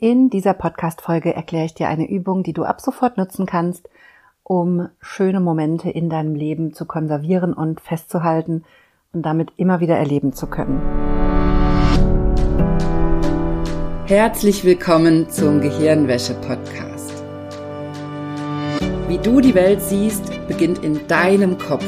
In 0.00 0.30
dieser 0.30 0.54
Podcast-Folge 0.54 1.34
erkläre 1.34 1.64
ich 1.64 1.74
dir 1.74 1.88
eine 1.88 2.08
Übung, 2.08 2.44
die 2.44 2.52
du 2.52 2.62
ab 2.62 2.80
sofort 2.80 3.16
nutzen 3.16 3.46
kannst, 3.46 3.88
um 4.44 4.88
schöne 5.00 5.40
Momente 5.40 5.90
in 5.90 6.08
deinem 6.08 6.36
Leben 6.36 6.72
zu 6.72 6.86
konservieren 6.86 7.52
und 7.52 7.80
festzuhalten 7.80 8.62
und 9.12 9.26
damit 9.26 9.50
immer 9.56 9.80
wieder 9.80 9.96
erleben 9.96 10.32
zu 10.32 10.46
können. 10.46 10.80
Herzlich 14.06 14.64
willkommen 14.64 15.30
zum 15.30 15.60
Gehirnwäsche-Podcast. 15.60 17.24
Wie 19.08 19.18
du 19.18 19.40
die 19.40 19.56
Welt 19.56 19.82
siehst, 19.82 20.30
beginnt 20.46 20.84
in 20.84 21.08
deinem 21.08 21.58
Kopf. 21.58 21.84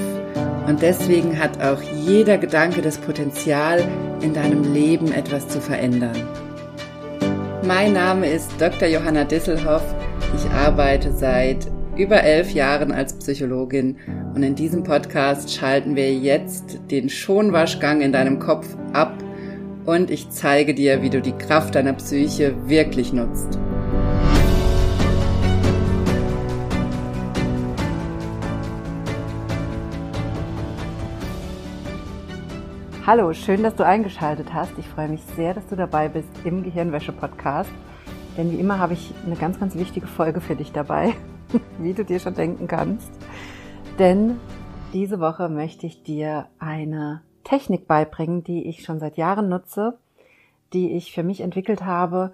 Und 0.67 0.83
deswegen 0.83 1.39
hat 1.39 1.63
auch 1.63 1.81
jeder 1.81 2.39
Gedanke 2.39 2.83
das 2.83 2.99
Potenzial, 2.99 3.87
in 4.21 4.35
deinem 4.35 4.75
Leben 4.75 5.13
etwas 5.13 5.47
zu 5.47 5.61
verändern. 5.61 6.50
Mein 7.63 7.93
Name 7.93 8.27
ist 8.27 8.59
Dr. 8.59 8.89
Johanna 8.89 9.25
Disselhoff. 9.25 9.83
Ich 10.35 10.51
arbeite 10.51 11.13
seit 11.13 11.71
über 11.95 12.23
elf 12.23 12.53
Jahren 12.53 12.91
als 12.91 13.13
Psychologin 13.13 13.97
und 14.35 14.43
in 14.43 14.55
diesem 14.55 14.83
Podcast 14.83 15.55
schalten 15.55 15.95
wir 15.95 16.11
jetzt 16.15 16.79
den 16.91 17.11
Schonwaschgang 17.11 18.01
in 18.01 18.13
deinem 18.13 18.39
Kopf 18.39 18.67
ab 18.95 19.13
und 19.85 20.11
ich 20.11 20.31
zeige 20.31 20.73
dir, 20.73 21.03
wie 21.03 21.11
du 21.11 21.21
die 21.21 21.37
Kraft 21.37 21.75
deiner 21.75 21.93
Psyche 21.93 22.55
wirklich 22.67 23.13
nutzt. 23.13 23.59
Hallo, 33.07 33.33
schön, 33.33 33.63
dass 33.63 33.75
du 33.75 33.85
eingeschaltet 33.85 34.53
hast. 34.53 34.77
Ich 34.77 34.87
freue 34.87 35.09
mich 35.09 35.23
sehr, 35.35 35.55
dass 35.55 35.67
du 35.67 35.75
dabei 35.75 36.11
bist 36.11 36.29
im 36.45 36.63
Gehirnwäsche-Podcast. 36.63 37.71
Denn 38.37 38.53
wie 38.53 38.61
immer 38.61 38.79
habe 38.79 38.93
ich 38.93 39.15
eine 39.25 39.37
ganz, 39.37 39.59
ganz 39.59 39.75
wichtige 39.75 40.07
Folge 40.07 40.43
für 40.43 40.55
dich 40.55 40.71
dabei, 40.71 41.15
wie 41.79 41.95
du 41.95 42.05
dir 42.05 42.21
schon 42.21 42.35
denken 42.35 42.69
kannst. 42.69 43.11
Denn 43.99 44.39
diese 44.93 45.19
Woche 45.19 45.49
möchte 45.49 45.87
ich 45.87 46.03
dir 46.03 46.49
eine 46.59 47.23
Technik 47.43 47.89
beibringen, 47.89 48.45
die 48.45 48.69
ich 48.69 48.85
schon 48.85 49.01
seit 49.01 49.17
Jahren 49.17 49.49
nutze, 49.49 49.97
die 50.75 50.93
ich 50.93 51.15
für 51.15 51.23
mich 51.23 51.41
entwickelt 51.41 51.87
habe 51.87 52.33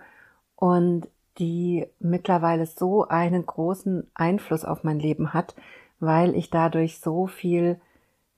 und 0.57 1.07
die 1.39 1.87
mittlerweile 2.01 2.67
so 2.67 3.07
einen 3.07 3.47
großen 3.47 4.11
Einfluss 4.15 4.65
auf 4.65 4.83
mein 4.83 4.99
Leben 4.99 5.33
hat, 5.33 5.55
weil 6.01 6.35
ich 6.35 6.51
dadurch 6.51 6.99
so 6.99 7.29
viel 7.29 7.81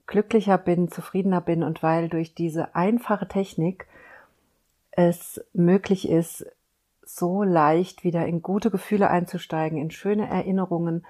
glücklicher 0.09 0.57
bin, 0.57 0.89
zufriedener 0.89 1.39
bin 1.39 1.63
und 1.63 1.83
weil 1.83 2.09
durch 2.09 2.33
diese 2.33 2.75
einfache 2.75 3.27
Technik 3.27 3.87
es 4.91 5.39
möglich 5.53 6.09
ist, 6.09 6.47
so 7.03 7.43
leicht 7.43 8.03
wieder 8.03 8.25
in 8.25 8.41
gute 8.41 8.71
Gefühle 8.71 9.09
einzusteigen, 9.09 9.77
in 9.77 9.91
schöne 9.91 10.27
Erinnerungen 10.27 11.05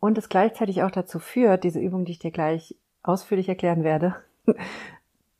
und 0.00 0.18
es 0.18 0.28
gleichzeitig 0.28 0.82
auch 0.82 0.90
dazu 0.90 1.18
führt, 1.18 1.64
diese 1.64 1.80
Übung, 1.80 2.04
die 2.04 2.12
ich 2.12 2.18
dir 2.20 2.30
gleich 2.30 2.76
ausführlich 3.02 3.48
erklären 3.48 3.82
werde, 3.82 4.14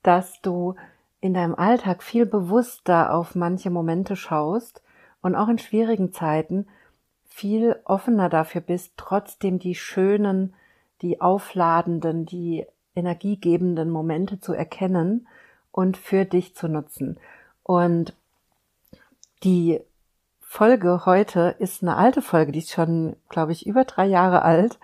dass 0.03 0.41
du 0.43 0.75
in 1.21 1.35
deinem 1.35 1.55
Alltag 1.55 2.03
viel 2.03 2.27
bewusster 2.27 3.15
auf 3.15 3.35
manche 3.37 3.71
Momente 3.71 4.17
schaust 4.17 4.83
und 5.23 5.37
auch 5.37 5.49
in 5.49 5.59
schwierigen 5.59 6.13
Zeiten 6.13 6.67
viel 7.25 7.77
offener 7.85 8.29
dafür 8.29 8.61
bist, 8.61 8.95
trotzdem 8.97 9.59
die 9.59 9.75
schönen, 9.75 10.55
die 11.01 11.21
aufladenden, 11.21 12.27
die 12.27 12.67
energiegebenden 12.95 13.91
Momente 13.91 14.41
zu 14.41 14.53
erkennen 14.53 15.27
und 15.73 15.97
für 15.97 16.25
dich 16.25 16.55
zu 16.55 16.69
nutzen. 16.69 17.19
Und 17.63 18.15
die 19.43 19.81
Folge 20.41 21.05
heute 21.05 21.57
ist 21.59 21.83
eine 21.83 21.97
alte 21.97 22.23
Folge, 22.23 22.53
die 22.53 22.61
ist 22.61 22.71
schon, 22.71 23.17
glaube 23.29 23.53
ich, 23.53 23.67
über 23.67 23.85
drei 23.85 24.07
Jahre 24.07 24.43
alt. 24.43 24.79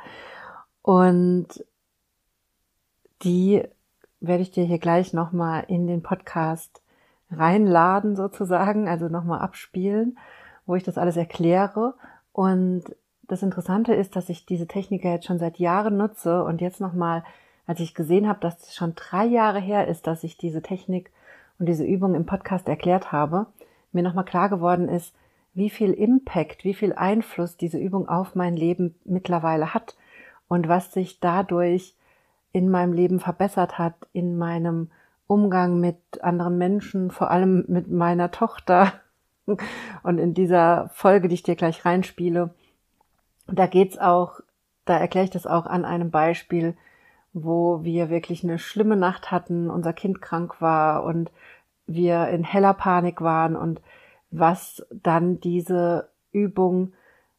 Und 0.82 1.64
die 3.22 3.62
werde 4.20 4.42
ich 4.42 4.50
dir 4.50 4.64
hier 4.64 4.78
gleich 4.78 5.12
nochmal 5.12 5.64
in 5.68 5.86
den 5.86 6.02
Podcast 6.02 6.82
reinladen 7.30 8.16
sozusagen, 8.16 8.88
also 8.88 9.08
nochmal 9.08 9.40
abspielen, 9.40 10.18
wo 10.66 10.74
ich 10.74 10.82
das 10.82 10.98
alles 10.98 11.16
erkläre. 11.16 11.94
Und 12.32 12.84
das 13.22 13.44
Interessante 13.44 13.94
ist, 13.94 14.16
dass 14.16 14.28
ich 14.28 14.46
diese 14.46 14.66
Technik 14.66 15.04
jetzt 15.04 15.26
schon 15.26 15.38
seit 15.38 15.58
Jahren 15.58 15.96
nutze 15.96 16.42
und 16.42 16.60
jetzt 16.60 16.80
nochmal 16.80 17.22
als 17.70 17.78
ich 17.78 17.94
gesehen 17.94 18.26
habe, 18.26 18.40
dass 18.40 18.58
es 18.66 18.74
schon 18.74 18.96
drei 18.96 19.24
Jahre 19.24 19.60
her 19.60 19.86
ist, 19.86 20.08
dass 20.08 20.24
ich 20.24 20.36
diese 20.36 20.60
Technik 20.60 21.12
und 21.60 21.66
diese 21.66 21.84
Übung 21.84 22.16
im 22.16 22.26
Podcast 22.26 22.68
erklärt 22.68 23.12
habe, 23.12 23.46
mir 23.92 24.02
nochmal 24.02 24.24
klar 24.24 24.48
geworden 24.48 24.88
ist, 24.88 25.14
wie 25.54 25.70
viel 25.70 25.92
Impact, 25.92 26.64
wie 26.64 26.74
viel 26.74 26.92
Einfluss 26.94 27.56
diese 27.56 27.78
Übung 27.78 28.08
auf 28.08 28.34
mein 28.34 28.56
Leben 28.56 28.96
mittlerweile 29.04 29.72
hat 29.72 29.96
und 30.48 30.66
was 30.66 30.92
sich 30.92 31.20
dadurch 31.20 31.94
in 32.50 32.72
meinem 32.72 32.92
Leben 32.92 33.20
verbessert 33.20 33.78
hat, 33.78 33.94
in 34.12 34.36
meinem 34.36 34.90
Umgang 35.28 35.78
mit 35.78 35.96
anderen 36.22 36.58
Menschen, 36.58 37.12
vor 37.12 37.30
allem 37.30 37.66
mit 37.68 37.88
meiner 37.88 38.32
Tochter. 38.32 38.94
Und 40.02 40.18
in 40.18 40.34
dieser 40.34 40.88
Folge, 40.92 41.28
die 41.28 41.34
ich 41.34 41.44
dir 41.44 41.54
gleich 41.54 41.84
reinspiele, 41.84 42.50
da 43.46 43.66
geht's 43.66 43.96
auch, 43.96 44.40
da 44.86 44.96
erkläre 44.98 45.26
ich 45.26 45.30
das 45.30 45.46
auch 45.46 45.66
an 45.66 45.84
einem 45.84 46.10
Beispiel, 46.10 46.76
wo 47.32 47.84
wir 47.84 48.10
wirklich 48.10 48.44
eine 48.44 48.58
schlimme 48.58 48.96
Nacht 48.96 49.30
hatten, 49.30 49.70
unser 49.70 49.92
Kind 49.92 50.20
krank 50.20 50.60
war 50.60 51.04
und 51.04 51.30
wir 51.86 52.28
in 52.28 52.44
heller 52.44 52.74
Panik 52.74 53.20
waren 53.20 53.56
und 53.56 53.80
was 54.30 54.86
dann 54.90 55.40
diese 55.40 56.08
Übung 56.32 56.92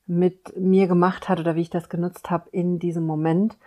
mit 0.07 0.57
mir 0.57 0.88
gemacht 0.88 1.29
hat 1.29 1.40
oder 1.40 1.56
wie 1.56 1.62
ich 1.62 1.69
das 1.69 1.90
genutzt 1.90 2.29
habe 2.29 2.50
in 2.52 2.79
diesem 2.79 3.06
Moment. 3.06 3.57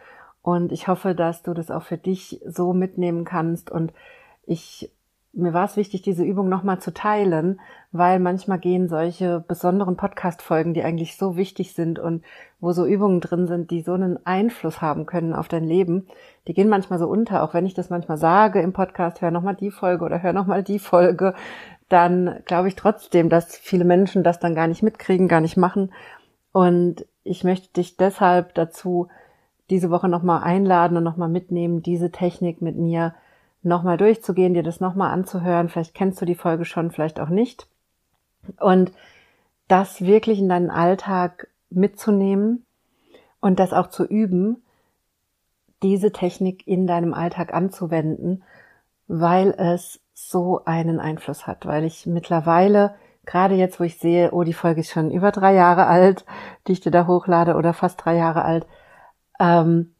Und 0.43 0.73
ich 0.73 0.89
hoffe, 0.89 1.15
dass 1.15 1.43
du 1.43 1.55
das 1.55 1.71
auch 1.71 1.83
für 1.83 1.97
dich 1.97 2.41
so 2.47 2.75
mitnehmen 2.75 3.25
kannst. 3.25 3.71
Und 3.71 3.95
ich 4.45 4.91
mir 5.37 5.53
war 5.53 5.65
es 5.65 5.77
wichtig, 5.77 6.03
diese 6.03 6.25
Übung 6.25 6.49
nochmal 6.49 6.81
zu 6.81 6.93
teilen, 6.93 7.61
weil 7.93 8.19
manchmal 8.21 8.59
gehen 8.59 8.89
solche 8.89 9.41
besonderen 9.47 9.97
Podcast-Folgen, 9.97 10.75
die 10.75 10.83
eigentlich 10.83 11.17
so 11.17 11.37
wichtig 11.37 11.75
sind 11.75 11.99
und 11.99 12.25
wo 12.61 12.73
so 12.73 12.87
Übungen 12.87 13.21
drin 13.21 13.47
sind, 13.47 13.71
die 13.71 13.83
so 13.83 13.93
einen 13.93 14.25
Einfluss 14.27 14.81
haben 14.81 15.07
können 15.07 15.33
auf 15.33 15.49
dein 15.49 15.65
Leben, 15.65 16.07
die 16.47 16.55
gehen 16.55 16.69
manchmal 16.69 16.99
so 16.99 17.09
unter. 17.09 17.43
Auch 17.43 17.55
wenn 17.55 17.67
ich 17.67 17.75
das 17.75 17.91
manchmal 17.91 18.19
sage 18.19 18.61
im 18.61 18.73
Podcast, 18.73 19.21
hör 19.21 19.31
nochmal 19.31 19.57
die 19.57 19.71
Folge 19.71 20.05
oder 20.05 20.23
hör 20.23 20.33
nochmal 20.33 20.63
die 20.63 20.79
Folge, 20.79 21.35
dann 21.89 22.41
glaube 22.45 22.69
ich 22.69 22.77
trotzdem, 22.77 23.29
dass 23.29 23.57
viele 23.57 23.85
Menschen 23.85 24.23
das 24.23 24.41
dann 24.41 24.55
gar 24.55 24.67
nicht 24.67 24.83
mitkriegen, 24.83 25.29
gar 25.29 25.41
nicht 25.41 25.57
machen. 25.57 25.93
Und 26.53 27.07
ich 27.25 27.45
möchte 27.45 27.73
dich 27.73 27.97
deshalb 27.97 28.55
dazu 28.55 29.09
diese 29.71 29.91
Woche 29.91 30.09
nochmal 30.09 30.43
einladen 30.43 30.97
und 30.97 31.05
nochmal 31.05 31.29
mitnehmen, 31.29 31.83
diese 31.83 32.11
Technik 32.11 32.63
mit 32.63 32.77
mir 32.77 33.15
nochmal 33.65 33.97
durchzugehen, 33.97 34.55
dir 34.55 34.63
das 34.63 34.81
nochmal 34.81 35.13
anzuhören. 35.13 35.69
Vielleicht 35.69 35.95
kennst 35.95 36.21
du 36.21 36.25
die 36.25 36.35
Folge 36.35 36.65
schon, 36.65 36.91
vielleicht 36.91 37.21
auch 37.21 37.29
nicht. 37.29 37.67
Und 38.61 38.93
das 39.69 40.03
wirklich 40.03 40.39
in 40.39 40.49
deinen 40.49 40.71
Alltag 40.71 41.49
mitzunehmen 41.71 42.65
und 43.41 43.59
das 43.59 43.73
auch 43.73 43.89
zu 43.89 44.05
üben, 44.05 44.63
diese 45.83 46.13
Technik 46.13 46.67
in 46.67 46.87
deinem 46.87 47.15
Alltag 47.15 47.53
anzuwenden, 47.53 48.43
weil 49.07 49.51
es 49.51 50.01
so 50.15 50.65
einen 50.65 51.01
Einfluss 51.01 51.47
hat, 51.47 51.67
weil 51.67 51.85
ich 51.85 52.07
mittlerweile, 52.07 52.95
gerade 53.27 53.55
jetzt, 53.55 53.81
wo 53.81 53.85
ich 53.85 53.99
sehe, 53.99 54.33
oh, 54.33 54.45
die 54.45 54.53
Folge 54.53 54.81
ist 54.81 54.91
schon 54.91 55.11
über 55.11 55.33
drei 55.33 55.55
Jahre 55.55 55.87
alt, 55.87 56.25
die 56.67 56.73
ich 56.73 56.81
dir 56.81 56.91
da 56.91 57.07
hochlade 57.07 57.55
oder 57.55 57.75
fast 57.75 58.05
drei 58.05 58.17
Jahre 58.17 58.45
alt, 58.45 58.67
ähm, 59.41 59.94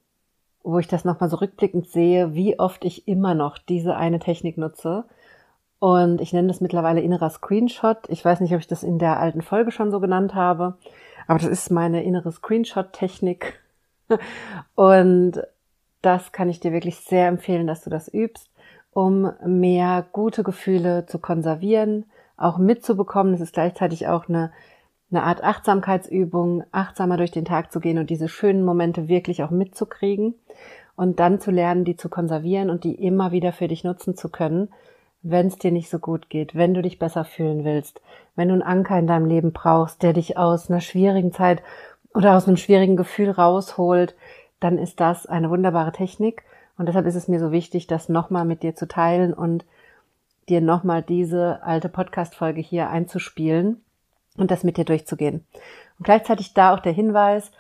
wo 0.65 0.79
ich 0.79 0.89
das 0.89 1.05
nochmal 1.05 1.29
so 1.29 1.37
rückblickend 1.37 1.87
sehe, 1.87 2.35
wie 2.35 2.59
oft 2.59 2.85
ich 2.85 3.07
immer 3.07 3.35
noch 3.35 3.59
diese 3.59 3.97
eine 3.97 4.19
Technik 4.19 4.57
nutze. 4.57 5.05
Und 5.79 6.23
ich 6.23 6.33
nenne 6.33 6.49
das 6.49 6.63
mittlerweile 6.63 7.03
innerer 7.03 7.29
Screenshot. 7.29 7.99
Ich 8.09 8.25
weiß 8.25 8.41
nicht, 8.41 8.55
ob 8.55 8.61
ich 8.61 8.67
das 8.67 8.83
in 8.83 8.99
der 8.99 9.21
alten 9.21 9.43
Folge 9.43 9.71
schon 9.71 9.91
so 9.91 10.01
genannt 10.01 10.35
habe, 10.35 10.79
aber 11.29 11.39
das 11.39 11.49
ist 11.49 11.71
meine 11.71 12.03
innere 12.03 12.33
Screenshot-Technik. 12.33 13.61
Und 14.75 15.43
das 16.01 16.33
kann 16.33 16.49
ich 16.49 16.61
dir 16.61 16.73
wirklich 16.73 16.97
sehr 16.97 17.29
empfehlen, 17.29 17.67
dass 17.67 17.85
du 17.85 17.91
das 17.91 18.09
übst, 18.13 18.51
um 18.93 19.33
mehr 19.45 20.07
gute 20.13 20.43
Gefühle 20.43 21.05
zu 21.05 21.19
konservieren, 21.19 22.07
auch 22.39 22.57
mitzubekommen. 22.57 23.35
Es 23.35 23.41
ist 23.41 23.53
gleichzeitig 23.53 24.09
auch 24.09 24.29
eine 24.29 24.51
eine 25.15 25.25
Art 25.25 25.43
Achtsamkeitsübung, 25.43 26.65
achtsamer 26.73 27.17
durch 27.17 27.31
den 27.31 27.45
Tag 27.45 27.73
zu 27.73 27.81
gehen 27.81 27.99
und 27.99 28.11
diese 28.11 28.29
schönen 28.29 28.65
Momente 28.65 29.09
wirklich 29.09 29.43
auch 29.43 29.51
mitzukriegen 29.51 30.35
und 30.97 31.21
dann 31.21 31.41
zu 31.41 31.51
lernen, 31.51 31.85
die 31.85 31.97
zu 31.97 32.09
konservieren 32.09 32.71
und 32.71 32.85
die 32.85 32.95
immer 32.95 33.33
wieder 33.33 33.53
für 33.53 33.69
dich 33.69 33.85
nutzen 33.85 34.17
zu 34.17 34.29
können, 34.29 34.69
wenn 35.23 35.47
es 35.47 35.57
dir 35.57 35.73
nicht 35.73 35.89
so 35.89 35.99
gut 35.99 36.29
geht, 36.29 36.55
wenn 36.55 36.75
du 36.75 36.83
dich 36.83 36.99
besser 36.99 37.25
fühlen 37.25 37.65
willst, 37.65 38.01
wenn 38.37 38.49
du 38.49 38.55
einen 38.55 38.63
Anker 38.63 38.99
in 38.99 39.07
deinem 39.07 39.27
Leben 39.27 39.53
brauchst, 39.53 40.03
der 40.03 40.13
dich 40.13 40.37
aus 40.37 40.71
einer 40.71 40.81
schwierigen 40.81 41.33
Zeit 41.33 41.63
oder 42.13 42.37
aus 42.37 42.47
einem 42.47 42.57
schwierigen 42.57 42.97
Gefühl 42.97 43.31
rausholt, 43.31 44.15
dann 44.61 44.79
ist 44.79 45.01
das 45.01 45.27
eine 45.27 45.51
wunderbare 45.51 45.93
Technik. 45.93 46.43
Und 46.77 46.87
deshalb 46.87 47.07
ist 47.07 47.15
es 47.15 47.29
mir 47.29 47.39
so 47.39 47.53
wichtig, 47.53 47.87
das 47.87 48.09
nochmal 48.09 48.45
mit 48.45 48.63
dir 48.63 48.75
zu 48.75 48.87
teilen 48.87 49.33
und 49.33 49.65
dir 50.49 50.61
nochmal 50.61 51.03
diese 51.03 51.63
alte 51.63 51.89
Podcast-Folge 51.89 52.61
hier 52.61 52.91
einzuspielen, 52.91 53.81
und 54.37 54.51
das 54.51 54.65
mit 54.65 54.77
dir 54.77 54.85
durchzugehen. 54.85 55.47
Und 55.99 56.05
gleichzeitig 56.05 56.55
da 56.55 56.75
auch 56.75 56.81
der 56.81 56.93
Hinweis, 56.93 57.51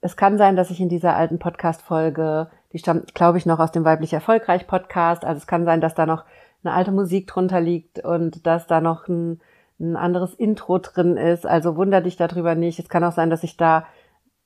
es 0.00 0.16
kann 0.16 0.38
sein, 0.38 0.56
dass 0.56 0.70
ich 0.70 0.80
in 0.80 0.88
dieser 0.88 1.16
alten 1.16 1.38
Podcast-Folge, 1.38 2.48
die 2.72 2.78
stammt, 2.78 3.14
glaube 3.14 3.38
ich, 3.38 3.46
noch 3.46 3.58
aus 3.58 3.72
dem 3.72 3.84
Weiblich 3.84 4.12
Erfolgreich 4.12 4.66
Podcast, 4.66 5.24
also 5.24 5.38
es 5.38 5.46
kann 5.46 5.64
sein, 5.64 5.80
dass 5.80 5.94
da 5.94 6.06
noch 6.06 6.24
eine 6.62 6.74
alte 6.74 6.92
Musik 6.92 7.26
drunter 7.26 7.60
liegt 7.60 8.04
und 8.04 8.46
dass 8.46 8.66
da 8.66 8.80
noch 8.80 9.08
ein, 9.08 9.40
ein 9.80 9.96
anderes 9.96 10.34
Intro 10.34 10.78
drin 10.78 11.16
ist. 11.16 11.46
Also 11.46 11.76
wunder 11.76 12.00
dich 12.00 12.16
darüber 12.16 12.54
nicht. 12.54 12.78
Es 12.78 12.88
kann 12.88 13.04
auch 13.04 13.12
sein, 13.12 13.30
dass 13.30 13.44
ich 13.44 13.56
da 13.56 13.86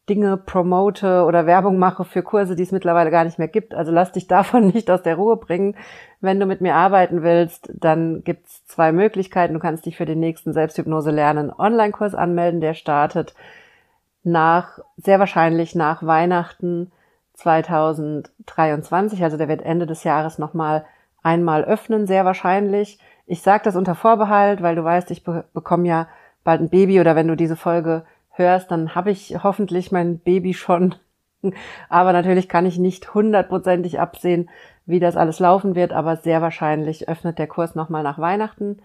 Dinge 0.08 0.37
promote 0.37 1.25
oder 1.25 1.46
Werbung 1.46 1.78
mache 1.78 2.04
für 2.04 2.22
Kurse, 2.22 2.56
die 2.56 2.64
es 2.64 2.72
mittlerweile 2.72 3.10
gar 3.10 3.25
nicht 3.25 3.38
mehr 3.38 3.49
gibt. 3.49 3.75
Also 3.75 3.93
lass 3.93 4.12
dich 4.12 4.26
davon 4.26 4.66
nicht 4.75 4.90
aus 4.90 5.02
der 5.02 5.16
Ruhe 5.16 5.37
bringen. 5.37 5.76
Wenn 6.20 6.40
du 6.40 6.46
mit 6.46 6.60
mir 6.60 6.75
arbeiten 6.75 7.22
willst, 7.22 7.70
dann 7.72 8.25
gibt's 8.25 8.66
zwei 8.66 8.93
Möglichkeiten. 8.93 9.54
Du 9.54 9.60
kannst 9.60 9.87
dich 9.87 9.96
für 9.96 10.04
den 10.04 10.20
nächsten 10.20 10.52
Selbsthypnose 10.52 11.10
lernen 11.10 11.52
Online-Kurs 11.52 12.14
anmelden, 12.14 12.60
der 12.60 12.75
startet 12.75 13.34
nach, 14.25 14.78
sehr 14.96 15.19
wahrscheinlich 15.19 15.75
nach 15.75 16.05
Weihnachten 16.05 16.93
2023. 17.34 19.22
Also 19.22 19.37
der 19.37 19.48
wird 19.48 19.62
Ende 19.62 19.87
des 19.87 20.05
Jahres 20.05 20.38
nochmal 20.38 20.84
einmal 21.22 21.64
öffnen, 21.64 22.06
sehr 22.06 22.25
wahrscheinlich. 22.25 22.98
Ich 23.26 23.43
sage 23.43 23.64
das 23.64 23.76
unter 23.76 23.94
Vorbehalt, 23.94 24.62
weil 24.62 24.75
du 24.75 24.84
weißt, 24.84 25.10
ich 25.10 25.22
be 25.25 25.44
bekomme 25.55 25.87
ja 25.87 26.08
bald 26.44 26.60
ein 26.60 26.70
Baby 26.70 27.00
oder 27.00 27.14
wenn 27.14 27.28
du 27.28 27.37
diese 27.37 27.56
Folge 27.56 28.05
hörst, 28.32 28.70
dann 28.70 28.94
habe 28.94 29.11
ich 29.11 29.43
hoffentlich 29.43 29.93
mein 29.93 30.19
Baby 30.19 30.55
schon. 30.55 30.94
aber 31.88 32.12
natürlich 32.12 32.49
kann 32.49 32.67
ich 32.67 32.79
nicht 32.79 33.14
hundertprozentig 33.14 34.00
absehen, 34.00 34.49
wie 34.87 35.00
das 35.00 35.17
alles 35.17 35.38
laufen 35.38 35.75
wird, 35.75 35.93
aber 35.93 36.17
sehr 36.17 36.43
wahrscheinlich 36.43 37.08
öffnet 37.08 37.38
der 37.38 37.46
Kurs 37.46 37.75
nochmal 37.75 38.02
nach 38.02 38.19
Weihnachten 38.19 38.82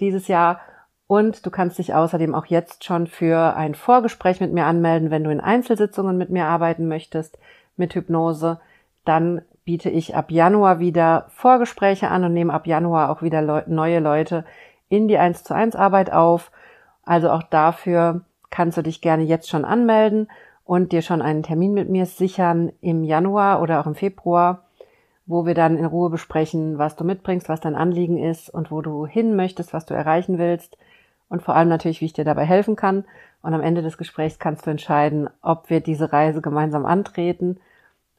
dieses 0.00 0.28
Jahr. 0.28 0.60
Und 1.06 1.44
du 1.44 1.50
kannst 1.50 1.78
dich 1.78 1.94
außerdem 1.94 2.34
auch 2.34 2.46
jetzt 2.46 2.84
schon 2.84 3.06
für 3.06 3.54
ein 3.56 3.74
Vorgespräch 3.74 4.40
mit 4.40 4.52
mir 4.52 4.64
anmelden, 4.64 5.10
wenn 5.10 5.24
du 5.24 5.30
in 5.30 5.40
Einzelsitzungen 5.40 6.16
mit 6.16 6.30
mir 6.30 6.46
arbeiten 6.46 6.88
möchtest 6.88 7.38
mit 7.76 7.94
Hypnose. 7.94 8.60
Dann 9.04 9.42
biete 9.64 9.90
ich 9.90 10.16
ab 10.16 10.30
Januar 10.30 10.78
wieder 10.78 11.26
Vorgespräche 11.28 12.08
an 12.08 12.24
und 12.24 12.32
nehme 12.32 12.52
ab 12.52 12.66
Januar 12.66 13.10
auch 13.10 13.22
wieder 13.22 13.42
neue 13.66 14.00
Leute 14.00 14.44
in 14.88 15.08
die 15.08 15.18
1 15.18 15.44
zu 15.44 15.54
1 15.54 15.76
Arbeit 15.76 16.12
auf. 16.12 16.50
Also 17.04 17.30
auch 17.30 17.42
dafür 17.42 18.22
kannst 18.52 18.78
du 18.78 18.82
dich 18.82 19.00
gerne 19.00 19.24
jetzt 19.24 19.48
schon 19.48 19.64
anmelden 19.64 20.28
und 20.64 20.92
dir 20.92 21.02
schon 21.02 21.22
einen 21.22 21.42
Termin 21.42 21.74
mit 21.74 21.88
mir 21.88 22.06
sichern 22.06 22.70
im 22.80 23.02
Januar 23.02 23.60
oder 23.60 23.80
auch 23.80 23.86
im 23.86 23.96
Februar, 23.96 24.64
wo 25.26 25.46
wir 25.46 25.54
dann 25.54 25.76
in 25.76 25.86
Ruhe 25.86 26.10
besprechen, 26.10 26.78
was 26.78 26.94
du 26.94 27.02
mitbringst, 27.02 27.48
was 27.48 27.60
dein 27.60 27.74
Anliegen 27.74 28.18
ist 28.18 28.50
und 28.50 28.70
wo 28.70 28.82
du 28.82 29.06
hin 29.06 29.34
möchtest, 29.34 29.72
was 29.72 29.86
du 29.86 29.94
erreichen 29.94 30.38
willst 30.38 30.76
und 31.28 31.42
vor 31.42 31.56
allem 31.56 31.68
natürlich, 31.68 32.00
wie 32.02 32.04
ich 32.04 32.12
dir 32.12 32.26
dabei 32.26 32.44
helfen 32.44 32.76
kann. 32.76 33.04
Und 33.40 33.54
am 33.54 33.62
Ende 33.62 33.82
des 33.82 33.98
Gesprächs 33.98 34.38
kannst 34.38 34.66
du 34.66 34.70
entscheiden, 34.70 35.30
ob 35.40 35.70
wir 35.70 35.80
diese 35.80 36.12
Reise 36.12 36.42
gemeinsam 36.42 36.84
antreten 36.84 37.58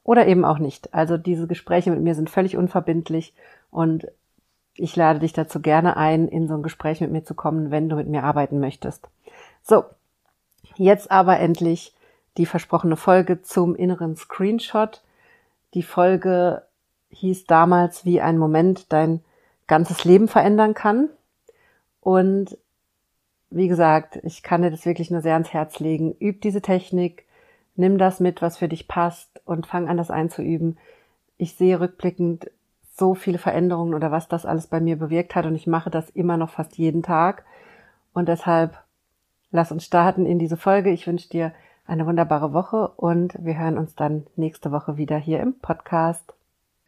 oder 0.04 0.28
eben 0.28 0.44
auch 0.44 0.58
nicht. 0.58 0.94
Also 0.94 1.18
diese 1.18 1.48
Gespräche 1.48 1.92
mit 1.92 2.02
mir 2.02 2.16
sind 2.16 2.30
völlig 2.30 2.58
unverbindlich 2.58 3.36
und 3.70 4.08
ich 4.76 4.96
lade 4.96 5.20
dich 5.20 5.32
dazu 5.32 5.62
gerne 5.62 5.96
ein, 5.96 6.28
in 6.28 6.48
so 6.48 6.56
ein 6.56 6.64
Gespräch 6.64 7.02
mit 7.02 7.12
mir 7.12 7.24
zu 7.24 7.36
kommen, 7.36 7.70
wenn 7.70 7.88
du 7.88 7.96
mit 7.96 8.08
mir 8.08 8.24
arbeiten 8.24 8.60
möchtest. 8.60 9.08
So, 9.62 9.84
jetzt 10.76 11.12
aber 11.12 11.40
endlich 11.40 11.94
die 12.38 12.46
versprochene 12.46 12.98
Folge 12.98 13.42
zum 13.42 13.76
inneren 13.76 14.16
Screenshot. 14.16 15.04
Die 15.74 15.84
Folge 15.84 16.64
hieß 17.10 17.46
damals, 17.46 18.06
wie 18.06 18.22
ein 18.22 18.38
Moment 18.38 18.92
dein 18.92 19.22
ganzes 19.68 20.04
Leben 20.04 20.28
verändern 20.28 20.74
kann. 20.74 21.10
Und 22.02 22.58
wie 23.50 23.68
gesagt, 23.68 24.20
ich 24.24 24.42
kann 24.42 24.64
dir 24.64 24.72
das 24.72 24.86
wirklich 24.86 25.12
nur 25.12 25.22
sehr 25.22 25.34
ans 25.34 25.54
Herz 25.54 25.80
legen. 25.80 26.16
Üb 26.20 26.42
diese 26.42 26.62
Technik, 26.62 27.26
nimm 27.76 27.98
das 27.98 28.20
mit, 28.20 28.42
was 28.42 28.58
für 28.58 28.68
dich 28.68 28.88
passt 28.88 29.42
und 29.46 29.68
fang 29.68 29.88
an, 29.88 29.98
das 29.98 30.12
einzuüben. 30.12 30.78
Ich 31.38 31.56
sehe 31.56 31.80
rückblickend 31.80 32.50
so 32.96 33.16
viele 33.16 33.38
Veränderungen 33.38 33.94
oder 33.94 34.12
was 34.12 34.28
das 34.28 34.46
alles 34.46 34.68
bei 34.68 34.80
mir 34.80 34.98
bewirkt 34.98 35.36
hat 35.36 35.46
und 35.46 35.56
ich 35.56 35.68
mache 35.68 35.90
das 35.90 36.10
immer 36.12 36.38
noch 36.38 36.50
fast 36.50 36.78
jeden 36.78 37.04
Tag. 37.04 37.46
Und 38.14 38.28
deshalb 38.28 38.83
lass 39.54 39.72
uns 39.72 39.86
starten 39.86 40.26
in 40.26 40.40
diese 40.40 40.58
Folge. 40.58 40.90
Ich 40.90 41.08
wünsche 41.08 41.30
dir 41.30 41.54
eine 41.86 42.06
wunderbare 42.06 42.52
Woche 42.52 42.90
und 42.98 43.36
wir 43.40 43.58
hören 43.58 43.78
uns 43.78 43.96
dann 43.96 44.26
nächste 44.36 44.72
Woche 44.72 44.98
wieder 44.98 45.18
hier 45.18 45.40
im 45.40 45.54
Podcast. 45.60 46.34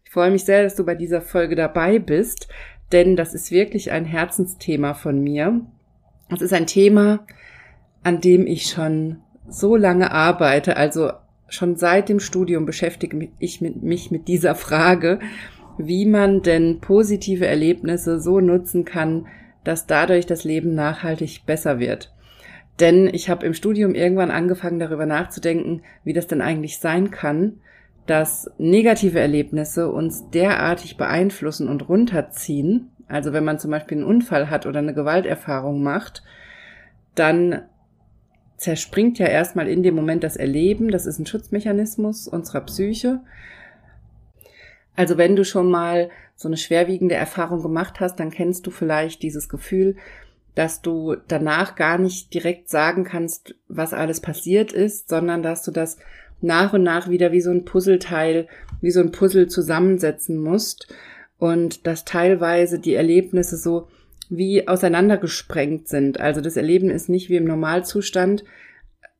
Ich 0.04 0.12
freue 0.12 0.32
mich 0.32 0.44
sehr, 0.44 0.64
dass 0.64 0.76
du 0.76 0.84
bei 0.84 0.96
dieser 0.96 1.22
Folge 1.22 1.56
dabei 1.56 2.00
bist, 2.00 2.48
denn 2.92 3.16
das 3.16 3.34
ist 3.34 3.52
wirklich 3.52 3.92
ein 3.92 4.06
Herzensthema 4.06 4.94
von 4.94 5.22
mir. 5.22 5.62
Es 6.30 6.42
ist 6.42 6.54
ein 6.54 6.68
Thema, 6.68 7.26
an 8.04 8.20
dem 8.20 8.48
ich 8.48 8.68
schon 8.68 9.18
so 9.48 9.76
lange 9.76 10.12
arbeite, 10.12 10.76
also 10.76 11.12
schon 11.48 11.76
seit 11.76 12.10
dem 12.10 12.20
Studium 12.20 12.66
beschäftige 12.66 13.30
ich 13.38 13.62
mich 13.62 14.10
mit 14.10 14.28
dieser 14.28 14.56
Frage, 14.56 15.20
wie 15.78 16.06
man 16.06 16.42
denn 16.42 16.80
positive 16.80 17.46
Erlebnisse 17.46 18.20
so 18.20 18.40
nutzen 18.40 18.86
kann, 18.86 19.28
dass 19.64 19.86
dadurch 19.86 20.26
das 20.26 20.44
Leben 20.44 20.74
nachhaltig 20.74 21.46
besser 21.46 21.80
wird. 21.80 22.15
Denn 22.80 23.08
ich 23.14 23.30
habe 23.30 23.46
im 23.46 23.54
Studium 23.54 23.96
irgendwann 23.96 24.32
angefangen 24.32 24.80
darüber 24.80 25.06
nachzudenken, 25.06 25.82
wie 26.04 26.14
das 26.14 26.28
denn 26.28 26.42
eigentlich 26.42 26.80
sein 26.80 27.10
kann, 27.12 27.60
dass 28.06 28.52
negative 28.58 29.20
Erlebnisse 29.20 29.92
uns 29.92 30.30
derartig 30.30 30.98
beeinflussen 30.98 31.70
und 31.70 31.88
runterziehen. 31.88 32.92
Also 33.08 33.34
wenn 33.34 33.46
man 33.46 33.60
zum 33.60 33.72
Beispiel 33.72 33.98
einen 33.98 34.08
Unfall 34.08 34.50
hat 34.50 34.66
oder 34.66 34.80
eine 34.80 34.94
Gewalterfahrung 34.94 35.82
macht, 35.82 36.24
dann 37.16 37.64
zerspringt 38.58 39.20
ja 39.20 39.28
erstmal 39.28 39.68
in 39.68 39.84
dem 39.84 39.96
Moment 39.96 40.24
das 40.24 40.38
Erleben. 40.38 40.92
Das 40.92 41.06
ist 41.06 41.20
ein 41.20 41.26
Schutzmechanismus 41.26 42.28
unserer 42.28 42.62
Psyche. 42.62 43.22
Also 44.96 45.18
wenn 45.18 45.36
du 45.36 45.44
schon 45.44 45.70
mal 45.70 46.10
so 46.36 46.48
eine 46.48 46.58
schwerwiegende 46.58 47.16
Erfahrung 47.16 47.62
gemacht 47.62 48.00
hast, 48.00 48.20
dann 48.20 48.32
kennst 48.32 48.68
du 48.68 48.72
vielleicht 48.72 49.24
dieses 49.24 49.50
Gefühl, 49.50 49.96
dass 50.56 50.82
du 50.82 51.16
danach 51.28 51.76
gar 51.76 51.98
nicht 51.98 52.34
direkt 52.34 52.70
sagen 52.70 53.04
kannst, 53.04 53.56
was 53.68 53.94
alles 53.94 54.22
passiert 54.22 54.72
ist, 54.72 55.10
sondern 55.10 55.44
dass 55.44 55.64
du 55.64 55.72
das 55.72 55.98
nach 56.42 56.74
und 56.74 56.84
nach 56.84 57.10
wieder 57.10 57.32
wie 57.32 57.42
so 57.42 57.52
ein 57.52 57.66
Puzzleteil, 57.66 58.48
wie 58.82 58.92
so 58.92 59.02
ein 59.02 59.12
Puzzle 59.12 59.48
zusammensetzen 59.48 60.38
musst 60.38 60.88
und 61.38 61.86
dass 61.86 62.06
teilweise 62.06 62.80
die 62.80 62.94
Erlebnisse 62.94 63.58
so 63.58 63.88
wie 64.30 64.68
auseinandergesprengt 64.68 65.88
sind. 65.88 66.20
Also 66.20 66.42
das 66.42 66.58
Erleben 66.58 66.90
ist 66.90 67.10
nicht 67.10 67.30
wie 67.30 67.36
im 67.36 67.46
Normalzustand 67.46 68.44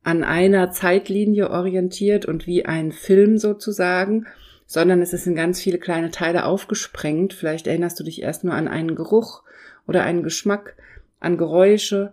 an 0.02 0.24
einer 0.24 0.70
Zeitlinie 0.70 1.50
orientiert 1.50 2.26
und 2.26 2.46
wie 2.46 2.64
ein 2.64 2.92
Film 2.92 3.38
sozusagen, 3.38 4.26
sondern 4.66 5.02
es 5.02 5.12
ist 5.12 5.26
in 5.26 5.34
ganz 5.34 5.60
viele 5.60 5.78
kleine 5.78 6.10
Teile 6.10 6.44
aufgesprengt. 6.44 7.34
Vielleicht 7.34 7.66
erinnerst 7.66 7.98
du 8.00 8.04
dich 8.04 8.22
erst 8.22 8.44
nur 8.44 8.54
an 8.54 8.68
einen 8.68 8.94
Geruch 8.94 9.42
oder 9.86 10.02
einen 10.02 10.22
Geschmack, 10.22 10.76
an 11.20 11.36
Geräusche, 11.36 12.12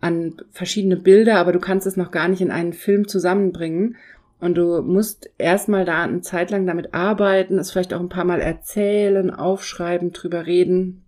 an 0.00 0.36
verschiedene 0.50 0.96
Bilder, 0.96 1.36
aber 1.36 1.52
du 1.52 1.60
kannst 1.60 1.86
es 1.86 1.96
noch 1.96 2.10
gar 2.10 2.28
nicht 2.28 2.40
in 2.40 2.50
einen 2.50 2.72
Film 2.72 3.06
zusammenbringen. 3.08 3.96
Und 4.40 4.56
du 4.56 4.82
musst 4.82 5.30
erstmal 5.38 5.84
da 5.84 6.02
eine 6.02 6.20
Zeit 6.20 6.50
lang 6.50 6.66
damit 6.66 6.94
arbeiten, 6.94 7.58
es 7.58 7.70
vielleicht 7.70 7.94
auch 7.94 8.00
ein 8.00 8.08
paar 8.08 8.24
Mal 8.24 8.40
erzählen, 8.40 9.30
aufschreiben, 9.30 10.10
drüber 10.10 10.46
reden, 10.46 11.04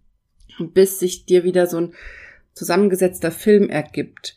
bis 0.60 1.00
sich 1.00 1.26
dir 1.26 1.42
wieder 1.42 1.66
so 1.66 1.78
ein 1.78 1.94
zusammengesetzter 2.52 3.32
Film 3.32 3.68
ergibt. 3.68 4.36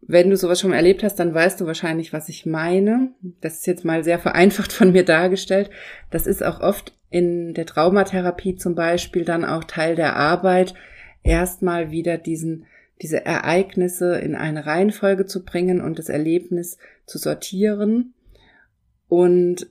Wenn 0.00 0.30
du 0.30 0.36
sowas 0.38 0.60
schon 0.60 0.70
mal 0.70 0.76
erlebt 0.76 1.02
hast, 1.02 1.16
dann 1.16 1.34
weißt 1.34 1.60
du 1.60 1.66
wahrscheinlich, 1.66 2.14
was 2.14 2.30
ich 2.30 2.46
meine. 2.46 3.10
Das 3.42 3.56
ist 3.56 3.66
jetzt 3.66 3.84
mal 3.84 4.04
sehr 4.04 4.18
vereinfacht 4.18 4.72
von 4.72 4.92
mir 4.92 5.04
dargestellt. 5.04 5.68
Das 6.10 6.26
ist 6.26 6.42
auch 6.42 6.60
oft 6.60 6.94
in 7.10 7.54
der 7.54 7.66
Traumatherapie 7.66 8.56
zum 8.56 8.74
Beispiel 8.74 9.24
dann 9.24 9.44
auch 9.44 9.64
Teil 9.64 9.94
der 9.94 10.16
Arbeit, 10.16 10.74
erstmal 11.26 11.90
wieder 11.90 12.18
diesen, 12.18 12.66
diese 13.02 13.24
Ereignisse 13.24 14.18
in 14.18 14.34
eine 14.34 14.66
Reihenfolge 14.66 15.26
zu 15.26 15.44
bringen 15.44 15.80
und 15.80 15.98
das 15.98 16.08
Erlebnis 16.08 16.78
zu 17.06 17.18
sortieren. 17.18 18.14
Und 19.08 19.68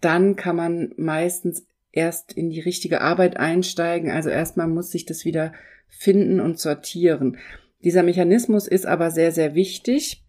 dann 0.00 0.36
kann 0.36 0.56
man 0.56 0.92
meistens 0.96 1.66
erst 1.92 2.32
in 2.32 2.50
die 2.50 2.60
richtige 2.60 3.00
Arbeit 3.00 3.36
einsteigen. 3.36 4.10
Also 4.10 4.28
erstmal 4.30 4.68
muss 4.68 4.90
sich 4.90 5.06
das 5.06 5.24
wieder 5.24 5.52
finden 5.88 6.40
und 6.40 6.58
sortieren. 6.58 7.38
Dieser 7.82 8.02
Mechanismus 8.02 8.66
ist 8.66 8.86
aber 8.86 9.10
sehr, 9.10 9.32
sehr 9.32 9.54
wichtig, 9.54 10.24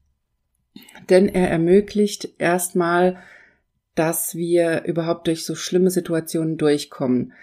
denn 1.10 1.28
er 1.28 1.50
ermöglicht 1.50 2.30
erstmal, 2.38 3.18
dass 3.96 4.36
wir 4.36 4.84
überhaupt 4.84 5.28
durch 5.28 5.46
so 5.46 5.56
schlimme 5.56 5.90
Situationen 5.90 6.58
durchkommen. 6.58 7.34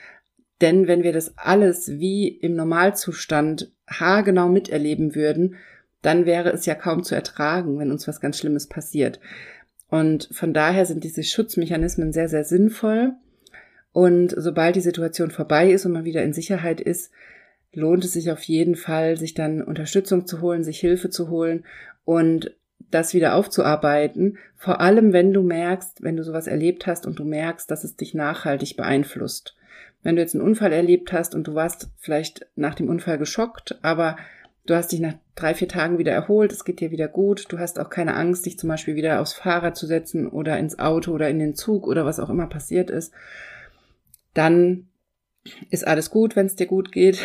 Denn 0.62 0.86
wenn 0.86 1.02
wir 1.02 1.12
das 1.12 1.36
alles 1.36 1.98
wie 1.98 2.28
im 2.28 2.54
Normalzustand 2.54 3.72
haargenau 3.88 4.48
miterleben 4.48 5.16
würden, 5.16 5.56
dann 6.02 6.24
wäre 6.24 6.50
es 6.50 6.66
ja 6.66 6.76
kaum 6.76 7.02
zu 7.02 7.16
ertragen, 7.16 7.78
wenn 7.78 7.90
uns 7.90 8.06
was 8.06 8.20
ganz 8.20 8.38
Schlimmes 8.38 8.68
passiert. 8.68 9.18
Und 9.88 10.28
von 10.30 10.54
daher 10.54 10.86
sind 10.86 11.02
diese 11.02 11.24
Schutzmechanismen 11.24 12.12
sehr, 12.12 12.28
sehr 12.28 12.44
sinnvoll. 12.44 13.12
Und 13.92 14.34
sobald 14.36 14.76
die 14.76 14.80
Situation 14.80 15.32
vorbei 15.32 15.70
ist 15.72 15.84
und 15.84 15.92
man 15.92 16.04
wieder 16.04 16.22
in 16.22 16.32
Sicherheit 16.32 16.80
ist, 16.80 17.10
lohnt 17.72 18.04
es 18.04 18.12
sich 18.12 18.30
auf 18.30 18.42
jeden 18.44 18.76
Fall, 18.76 19.16
sich 19.16 19.34
dann 19.34 19.62
Unterstützung 19.62 20.26
zu 20.26 20.40
holen, 20.40 20.62
sich 20.62 20.78
Hilfe 20.78 21.10
zu 21.10 21.28
holen 21.28 21.64
und 22.04 22.56
das 22.90 23.14
wieder 23.14 23.34
aufzuarbeiten. 23.34 24.38
Vor 24.56 24.80
allem, 24.80 25.12
wenn 25.12 25.32
du 25.32 25.42
merkst, 25.42 26.02
wenn 26.02 26.16
du 26.16 26.22
sowas 26.22 26.46
erlebt 26.46 26.86
hast 26.86 27.04
und 27.04 27.18
du 27.18 27.24
merkst, 27.24 27.68
dass 27.70 27.82
es 27.82 27.96
dich 27.96 28.14
nachhaltig 28.14 28.76
beeinflusst. 28.76 29.56
Wenn 30.02 30.16
du 30.16 30.22
jetzt 30.22 30.34
einen 30.34 30.44
Unfall 30.44 30.72
erlebt 30.72 31.12
hast 31.12 31.34
und 31.34 31.46
du 31.46 31.54
warst 31.54 31.90
vielleicht 31.98 32.46
nach 32.56 32.74
dem 32.74 32.88
Unfall 32.88 33.18
geschockt, 33.18 33.78
aber 33.82 34.16
du 34.66 34.74
hast 34.74 34.92
dich 34.92 35.00
nach 35.00 35.14
drei, 35.34 35.54
vier 35.54 35.68
Tagen 35.68 35.98
wieder 35.98 36.12
erholt, 36.12 36.52
es 36.52 36.64
geht 36.64 36.80
dir 36.80 36.90
wieder 36.90 37.08
gut, 37.08 37.46
du 37.48 37.58
hast 37.58 37.78
auch 37.78 37.90
keine 37.90 38.14
Angst, 38.14 38.46
dich 38.46 38.58
zum 38.58 38.68
Beispiel 38.68 38.94
wieder 38.94 39.20
aufs 39.20 39.32
Fahrrad 39.32 39.76
zu 39.76 39.86
setzen 39.86 40.28
oder 40.28 40.58
ins 40.58 40.78
Auto 40.78 41.12
oder 41.12 41.28
in 41.28 41.38
den 41.38 41.54
Zug 41.54 41.86
oder 41.86 42.04
was 42.04 42.20
auch 42.20 42.30
immer 42.30 42.48
passiert 42.48 42.90
ist, 42.90 43.12
dann 44.34 44.88
ist 45.70 45.86
alles 45.86 46.10
gut, 46.10 46.36
wenn 46.36 46.46
es 46.46 46.56
dir 46.56 46.66
gut 46.66 46.92
geht. 46.92 47.20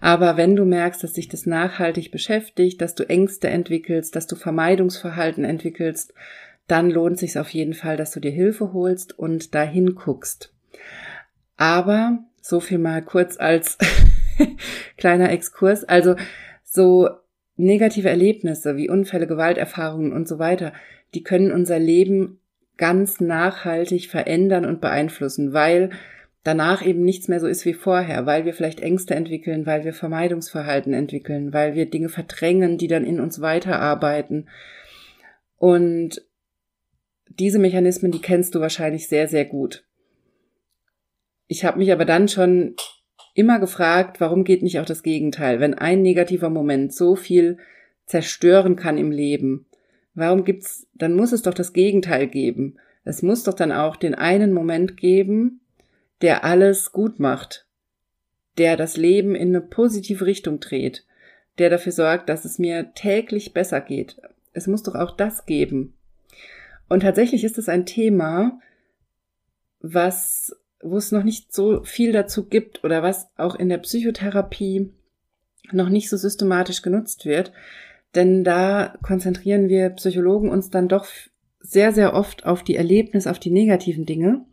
Aber 0.00 0.36
wenn 0.36 0.56
du 0.56 0.64
merkst, 0.64 1.02
dass 1.02 1.14
dich 1.14 1.28
das 1.28 1.46
nachhaltig 1.46 2.10
beschäftigt, 2.10 2.80
dass 2.80 2.94
du 2.94 3.08
Ängste 3.08 3.48
entwickelst, 3.48 4.14
dass 4.14 4.26
du 4.26 4.36
Vermeidungsverhalten 4.36 5.44
entwickelst, 5.44 6.12
dann 6.66 6.90
lohnt 6.90 7.18
sich 7.18 7.38
auf 7.38 7.50
jeden 7.50 7.74
Fall, 7.74 7.96
dass 7.96 8.10
du 8.10 8.20
dir 8.20 8.30
Hilfe 8.30 8.72
holst 8.72 9.18
und 9.18 9.54
dahin 9.54 9.94
guckst. 9.94 10.52
Aber 11.56 12.18
so 12.40 12.60
viel 12.60 12.78
mal 12.78 13.02
kurz 13.02 13.38
als 13.38 13.78
kleiner 14.96 15.30
Exkurs. 15.30 15.84
Also 15.84 16.16
so 16.62 17.08
negative 17.56 18.08
Erlebnisse 18.08 18.76
wie 18.76 18.88
Unfälle, 18.88 19.26
Gewalterfahrungen 19.26 20.12
und 20.12 20.28
so 20.28 20.38
weiter, 20.38 20.72
die 21.14 21.22
können 21.22 21.52
unser 21.52 21.78
Leben 21.78 22.40
ganz 22.76 23.20
nachhaltig 23.20 24.10
verändern 24.10 24.64
und 24.64 24.80
beeinflussen, 24.80 25.52
weil 25.52 25.90
danach 26.42 26.84
eben 26.84 27.04
nichts 27.04 27.28
mehr 27.28 27.40
so 27.40 27.46
ist 27.46 27.64
wie 27.64 27.74
vorher, 27.74 28.26
weil 28.26 28.44
wir 28.44 28.52
vielleicht 28.52 28.80
Ängste 28.80 29.14
entwickeln, 29.14 29.66
weil 29.66 29.84
wir 29.84 29.94
Vermeidungsverhalten 29.94 30.92
entwickeln, 30.92 31.52
weil 31.52 31.74
wir 31.74 31.86
Dinge 31.86 32.08
verdrängen, 32.08 32.76
die 32.76 32.88
dann 32.88 33.04
in 33.04 33.20
uns 33.20 33.40
weiterarbeiten. 33.40 34.48
Und 35.56 36.22
diese 37.38 37.58
Mechanismen, 37.58 38.12
die 38.12 38.20
kennst 38.20 38.54
du 38.54 38.60
wahrscheinlich 38.60 39.08
sehr, 39.08 39.28
sehr 39.28 39.44
gut. 39.44 39.84
Ich 41.46 41.64
habe 41.64 41.78
mich 41.78 41.92
aber 41.92 42.04
dann 42.04 42.28
schon 42.28 42.74
immer 43.34 43.58
gefragt, 43.58 44.20
warum 44.20 44.44
geht 44.44 44.62
nicht 44.62 44.78
auch 44.78 44.86
das 44.86 45.02
Gegenteil? 45.02 45.60
Wenn 45.60 45.74
ein 45.74 46.02
negativer 46.02 46.50
Moment 46.50 46.94
so 46.94 47.16
viel 47.16 47.58
zerstören 48.06 48.76
kann 48.76 48.96
im 48.96 49.10
Leben, 49.10 49.66
warum 50.14 50.44
gibt's, 50.44 50.86
dann 50.94 51.14
muss 51.14 51.32
es 51.32 51.42
doch 51.42 51.54
das 51.54 51.72
Gegenteil 51.72 52.26
geben. 52.26 52.76
Es 53.04 53.22
muss 53.22 53.44
doch 53.44 53.54
dann 53.54 53.72
auch 53.72 53.96
den 53.96 54.14
einen 54.14 54.52
Moment 54.52 54.96
geben, 54.96 55.60
der 56.22 56.44
alles 56.44 56.92
gut 56.92 57.18
macht, 57.18 57.66
der 58.56 58.76
das 58.76 58.96
Leben 58.96 59.34
in 59.34 59.48
eine 59.48 59.60
positive 59.60 60.24
Richtung 60.24 60.60
dreht, 60.60 61.04
der 61.58 61.70
dafür 61.70 61.92
sorgt, 61.92 62.28
dass 62.28 62.44
es 62.44 62.58
mir 62.58 62.92
täglich 62.94 63.52
besser 63.52 63.80
geht. 63.80 64.20
Es 64.52 64.66
muss 64.66 64.82
doch 64.82 64.94
auch 64.94 65.16
das 65.16 65.44
geben. 65.44 65.94
Und 66.88 67.00
tatsächlich 67.00 67.44
ist 67.44 67.58
es 67.58 67.68
ein 67.68 67.86
Thema, 67.86 68.60
was, 69.80 70.56
wo 70.84 70.96
es 70.96 71.12
noch 71.12 71.24
nicht 71.24 71.52
so 71.52 71.82
viel 71.84 72.12
dazu 72.12 72.46
gibt 72.46 72.84
oder 72.84 73.02
was 73.02 73.28
auch 73.36 73.54
in 73.54 73.68
der 73.68 73.78
Psychotherapie 73.78 74.92
noch 75.72 75.88
nicht 75.88 76.08
so 76.08 76.16
systematisch 76.16 76.82
genutzt 76.82 77.24
wird. 77.24 77.52
Denn 78.14 78.44
da 78.44 78.94
konzentrieren 79.02 79.68
wir 79.68 79.90
Psychologen 79.90 80.50
uns 80.50 80.70
dann 80.70 80.88
doch 80.88 81.06
sehr, 81.60 81.92
sehr 81.92 82.14
oft 82.14 82.46
auf 82.46 82.62
die 82.62 82.76
Erlebnisse, 82.76 83.30
auf 83.30 83.38
die 83.38 83.50
negativen 83.50 84.06
Dinge 84.06 84.44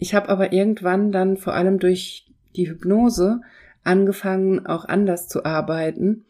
ich 0.00 0.14
habe 0.14 0.30
aber 0.30 0.52
irgendwann 0.52 1.12
dann 1.12 1.36
vor 1.36 1.54
allem 1.54 1.78
durch 1.78 2.26
die 2.56 2.68
Hypnose 2.68 3.42
angefangen, 3.84 4.66
auch 4.66 4.86
anders 4.86 5.28
zu 5.28 5.44
arbeiten 5.44 6.24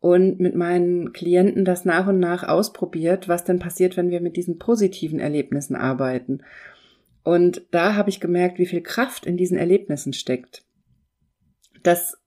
und 0.00 0.40
mit 0.40 0.56
meinen 0.56 1.12
Klienten 1.12 1.64
das 1.64 1.84
nach 1.84 2.08
und 2.08 2.18
nach 2.18 2.42
ausprobiert, 2.46 3.28
was 3.28 3.44
denn 3.44 3.60
passiert, 3.60 3.96
wenn 3.96 4.10
wir 4.10 4.20
mit 4.20 4.36
diesen 4.36 4.58
positiven 4.58 5.20
Erlebnissen 5.20 5.76
arbeiten. 5.76 6.40
Und 7.24 7.62
da 7.70 7.94
habe 7.94 8.10
ich 8.10 8.20
gemerkt, 8.20 8.58
wie 8.58 8.66
viel 8.66 8.82
Kraft 8.82 9.26
in 9.26 9.36
diesen 9.36 9.58
Erlebnissen 9.58 10.12
steckt. 10.12 10.62
Das 11.82 12.18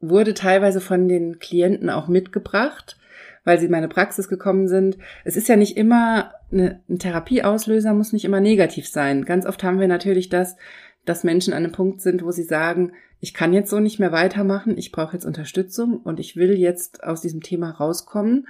wurde 0.00 0.32
teilweise 0.32 0.80
von 0.80 1.08
den 1.08 1.38
Klienten 1.38 1.90
auch 1.90 2.08
mitgebracht, 2.08 2.96
weil 3.44 3.58
sie 3.58 3.66
in 3.66 3.72
meine 3.72 3.88
Praxis 3.88 4.28
gekommen 4.28 4.68
sind. 4.68 4.96
Es 5.24 5.36
ist 5.36 5.48
ja 5.48 5.56
nicht 5.56 5.76
immer 5.76 6.32
eine, 6.52 6.80
ein 6.88 6.98
Therapieauslöser 6.98 7.92
muss 7.92 8.12
nicht 8.12 8.24
immer 8.24 8.40
negativ 8.40 8.88
sein. 8.88 9.24
Ganz 9.24 9.44
oft 9.44 9.62
haben 9.62 9.80
wir 9.80 9.88
natürlich 9.88 10.28
das, 10.28 10.56
dass 11.04 11.24
Menschen 11.24 11.52
an 11.52 11.64
einem 11.64 11.72
Punkt 11.72 12.00
sind, 12.00 12.24
wo 12.24 12.30
sie 12.30 12.44
sagen, 12.44 12.92
ich 13.20 13.34
kann 13.34 13.52
jetzt 13.52 13.70
so 13.70 13.80
nicht 13.80 13.98
mehr 13.98 14.12
weitermachen, 14.12 14.78
ich 14.78 14.92
brauche 14.92 15.14
jetzt 15.14 15.24
Unterstützung 15.24 15.98
und 15.98 16.20
ich 16.20 16.36
will 16.36 16.58
jetzt 16.58 17.02
aus 17.02 17.20
diesem 17.20 17.42
Thema 17.42 17.70
rauskommen 17.70 18.46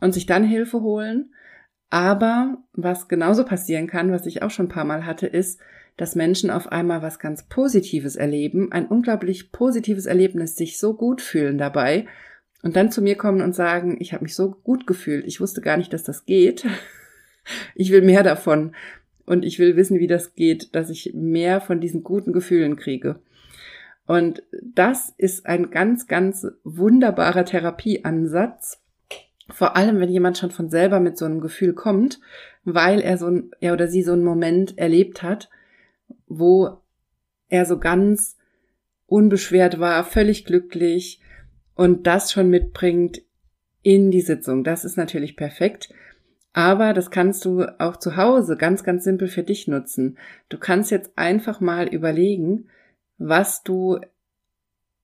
und 0.00 0.12
sich 0.12 0.26
dann 0.26 0.44
Hilfe 0.44 0.80
holen. 0.80 1.32
Aber 1.90 2.58
was 2.72 3.08
genauso 3.08 3.44
passieren 3.44 3.86
kann, 3.86 4.12
was 4.12 4.26
ich 4.26 4.42
auch 4.42 4.50
schon 4.50 4.66
ein 4.66 4.70
paar 4.70 4.84
Mal 4.84 5.06
hatte, 5.06 5.26
ist, 5.26 5.60
dass 5.96 6.14
Menschen 6.14 6.50
auf 6.50 6.70
einmal 6.70 7.02
was 7.02 7.18
ganz 7.18 7.48
Positives 7.48 8.16
erleben, 8.16 8.70
ein 8.72 8.86
unglaublich 8.86 9.50
positives 9.52 10.06
Erlebnis, 10.06 10.54
sich 10.54 10.78
so 10.78 10.94
gut 10.94 11.20
fühlen 11.20 11.58
dabei 11.58 12.06
und 12.62 12.76
dann 12.76 12.90
zu 12.90 13.02
mir 13.02 13.16
kommen 13.16 13.40
und 13.40 13.54
sagen, 13.54 13.96
ich 14.00 14.12
habe 14.12 14.24
mich 14.24 14.34
so 14.34 14.50
gut 14.50 14.86
gefühlt, 14.86 15.26
ich 15.26 15.40
wusste 15.40 15.60
gar 15.60 15.76
nicht, 15.76 15.92
dass 15.92 16.04
das 16.04 16.24
geht. 16.24 16.66
Ich 17.74 17.90
will 17.90 18.02
mehr 18.02 18.22
davon 18.22 18.74
und 19.24 19.42
ich 19.42 19.58
will 19.58 19.74
wissen, 19.74 19.98
wie 19.98 20.06
das 20.06 20.34
geht, 20.34 20.74
dass 20.74 20.90
ich 20.90 21.14
mehr 21.14 21.62
von 21.62 21.80
diesen 21.80 22.02
guten 22.02 22.34
Gefühlen 22.34 22.76
kriege. 22.76 23.20
Und 24.06 24.42
das 24.62 25.14
ist 25.16 25.46
ein 25.46 25.70
ganz, 25.70 26.06
ganz 26.06 26.46
wunderbarer 26.64 27.46
Therapieansatz. 27.46 28.82
Vor 29.50 29.76
allem, 29.76 29.98
wenn 29.98 30.10
jemand 30.10 30.38
schon 30.38 30.50
von 30.50 30.68
selber 30.68 31.00
mit 31.00 31.16
so 31.16 31.24
einem 31.24 31.40
Gefühl 31.40 31.72
kommt, 31.72 32.20
weil 32.64 33.00
er 33.00 33.16
so 33.16 33.26
ein, 33.26 33.50
er 33.60 33.72
oder 33.72 33.88
sie 33.88 34.02
so 34.02 34.12
einen 34.12 34.24
Moment 34.24 34.76
erlebt 34.76 35.22
hat, 35.22 35.48
wo 36.26 36.78
er 37.48 37.64
so 37.64 37.78
ganz 37.78 38.36
unbeschwert 39.06 39.80
war, 39.80 40.04
völlig 40.04 40.44
glücklich 40.44 41.20
und 41.74 42.06
das 42.06 42.30
schon 42.30 42.50
mitbringt 42.50 43.22
in 43.82 44.10
die 44.10 44.20
Sitzung. 44.20 44.64
Das 44.64 44.84
ist 44.84 44.96
natürlich 44.96 45.36
perfekt. 45.36 45.88
Aber 46.52 46.92
das 46.92 47.10
kannst 47.10 47.44
du 47.44 47.62
auch 47.78 47.96
zu 47.96 48.16
Hause 48.16 48.56
ganz, 48.56 48.82
ganz 48.82 49.04
simpel 49.04 49.28
für 49.28 49.42
dich 49.42 49.68
nutzen. 49.68 50.18
Du 50.48 50.58
kannst 50.58 50.90
jetzt 50.90 51.16
einfach 51.16 51.60
mal 51.60 51.86
überlegen, 51.86 52.68
was 53.16 53.62
du 53.62 54.00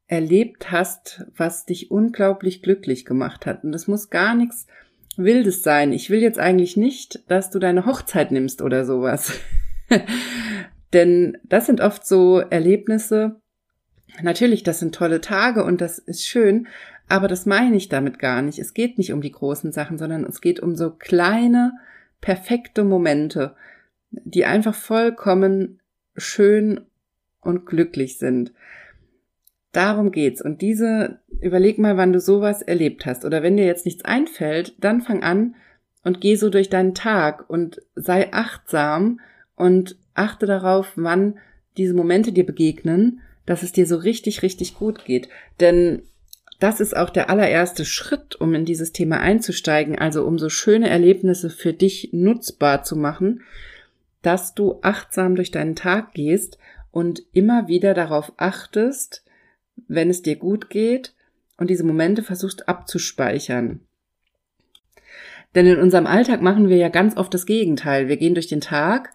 erlebt 0.06 0.70
hast, 0.70 1.25
was 1.37 1.64
dich 1.66 1.90
unglaublich 1.90 2.62
glücklich 2.62 3.04
gemacht 3.04 3.46
hat. 3.46 3.64
Und 3.64 3.73
das 3.73 3.88
muss 3.88 4.11
gar 4.11 4.34
nichts 4.34 4.66
Wildes 5.16 5.62
sein. 5.62 5.92
Ich 5.92 6.11
will 6.11 6.20
jetzt 6.20 6.38
eigentlich 6.38 6.76
nicht, 6.76 7.28
dass 7.30 7.50
du 7.50 7.58
deine 7.58 7.87
Hochzeit 7.87 8.32
nimmst 8.32 8.62
oder 8.62 8.84
sowas. 8.84 9.38
Denn 10.92 11.38
das 11.44 11.66
sind 11.66 11.80
oft 11.80 12.06
so 12.06 12.38
Erlebnisse. 12.38 13.40
Natürlich, 14.23 14.62
das 14.62 14.78
sind 14.78 14.94
tolle 14.94 15.20
Tage 15.20 15.64
und 15.64 15.80
das 15.80 15.99
ist 15.99 16.26
schön, 16.26 16.68
aber 17.08 17.28
das 17.28 17.46
meine 17.46 17.76
ich 17.76 17.88
damit 17.88 18.18
gar 18.18 18.42
nicht. 18.42 18.58
Es 18.58 18.75
geht 18.75 18.99
nicht 18.99 19.12
um 19.12 19.20
die 19.20 19.32
großen 19.32 19.73
Sachen, 19.73 19.99
sondern 19.99 20.25
es 20.25 20.40
geht 20.40 20.61
um 20.61 20.76
so 20.76 20.90
kleine, 20.90 21.73
perfekte 22.20 22.84
Momente, 22.84 23.56
die 24.11 24.44
einfach 24.44 24.75
vollkommen 24.75 25.80
schön 26.16 26.80
und 27.40 27.66
glücklich 27.66 28.18
sind. 28.18 28.52
Darum 29.75 30.12
geht's. 30.12 30.40
Und 30.40 30.62
diese, 30.62 31.19
überleg 31.40 31.78
mal, 31.78 31.97
wann 31.97 32.12
du 32.12 32.21
sowas 32.21 32.62
erlebt 32.62 33.07
hast. 33.07 33.25
Oder 33.25 33.43
wenn 33.43 33.57
dir 33.57 33.66
jetzt 33.66 33.85
nichts 33.85 34.04
einfällt, 34.04 34.73
dann 34.78 35.02
fang 35.02 35.25
an 35.25 35.57
und 36.04 36.21
geh 36.21 36.37
so 36.37 36.49
durch 36.49 36.71
deinen 36.71 36.95
Tag 36.95 37.50
und 37.50 37.83
sei 37.97 38.33
achtsam 38.33 39.19
und 39.57 39.97
achte 40.14 40.47
darauf, 40.47 40.93
wann 40.95 41.38
diese 41.76 41.93
Momente 41.93 42.31
dir 42.31 42.47
begegnen, 42.47 43.21
dass 43.47 43.64
es 43.64 43.73
dir 43.73 43.85
so 43.85 43.97
richtig, 43.97 44.43
richtig 44.43 44.76
gut 44.76 45.04
geht. 45.04 45.28
Denn 45.59 46.02
das 46.61 46.78
ist 46.78 46.97
auch 46.97 47.11
der 47.11 47.28
allererste 47.28 47.85
Schritt, 47.85 48.37
um 48.37 48.54
in 48.54 48.64
dieses 48.64 48.93
Thema 48.93 49.19
einzusteigen, 49.19 49.99
also 49.99 50.25
um 50.25 50.38
so 50.38 50.50
schöne 50.50 50.88
Erlebnisse 50.88 51.50
für 51.50 51.73
dich 51.73 52.11
nutzbar 52.12 52.85
zu 52.85 52.95
machen, 52.95 53.43
dass 54.23 54.54
du 54.54 54.78
achtsam 54.83 55.35
durch 55.35 55.50
deinen 55.50 55.75
Tag 55.75 56.14
gehst 56.14 56.59
und 56.93 57.25
immer 57.33 57.66
wieder 57.66 57.93
darauf 57.93 58.33
achtest, 58.37 59.24
wenn 59.88 60.11
es 60.11 60.23
dir 60.23 60.37
gut 60.37 60.71
geht 60.71 61.14
und 61.57 61.71
diese 61.71 61.85
Momente 61.85 62.23
versuchst 62.23 62.69
abzuspeichern. 62.69 63.81
Denn 65.54 65.66
in 65.66 65.78
unserem 65.78 66.07
Alltag 66.07 66.43
machen 66.43 66.69
wir 66.69 66.76
ja 66.76 66.88
ganz 66.88 67.16
oft 67.16 67.33
das 67.33 67.47
Gegenteil. 67.47 68.09
Wir 68.09 68.16
gehen 68.16 68.35
durch 68.35 68.49
den 68.49 68.61
Tag 68.61 69.11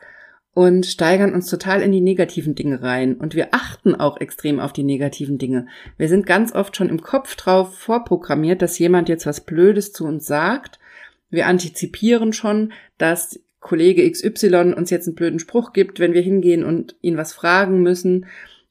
und 0.54 0.86
steigern 0.86 1.34
uns 1.34 1.50
total 1.50 1.82
in 1.82 1.92
die 1.92 2.01
negativen 2.01 2.56
Dinge 2.56 2.82
rein. 2.82 3.16
Und 3.16 3.36
wir 3.36 3.50
achten 3.54 3.96
auch 3.96 4.20
extrem 4.20 4.60
auf 4.60 4.74
die 4.74 4.84
negativen 4.84 5.38
Dinge. 5.38 5.68
Wir 5.98 6.08
sind 6.08 6.25
ganz 6.25 6.54
oft 6.54 6.75
schon 6.75 6.89
im 6.89 7.01
Kopf 7.01 7.36
drauf 7.36 7.78
vorprogrammiert, 7.78 8.62
dass 8.62 8.80
jemand 8.80 9.10
jetzt 9.10 9.25
was 9.25 9.42
Blödes 9.42 9.92
zu 9.92 10.06
uns 10.06 10.25
sagt. 10.25 10.80
Wir 11.30 11.48
antizipieren 11.48 12.34
schon, 12.34 12.72
dass 12.98 13.39
Kollege 13.60 14.10
XY 14.10 14.74
uns 14.75 14.89
jetzt 14.89 15.08
einen 15.08 15.16
blöden 15.16 15.39
Spruch 15.39 15.74
gibt, 15.74 16.00
wenn 16.00 16.13
wir 16.13 16.22
hingehen 16.22 16.63
und 16.63 16.96
ihn 17.01 17.18
was 17.18 17.34
fragen 17.34 17.82
müssen. 17.82 18.25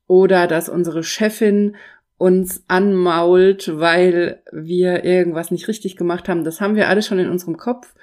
Oder 0.09 0.49
dass 0.49 0.69
unsere 0.69 1.05
Chefin 1.05 1.77
uns 2.17 2.65
anmault, 2.67 3.79
weil 3.79 4.43
wir 4.51 5.05
irgendwas 5.05 5.53
nicht 5.53 5.69
richtig 5.69 5.97
gemacht 5.97 6.29
haben. 6.29 6.43
Das 6.43 6.61
haben 6.61 6.75
wir 6.75 6.89
alles 6.89 7.07
schon 7.07 7.21
in 7.21 7.31
unserem 7.31 7.57
Kopf. 7.57 7.95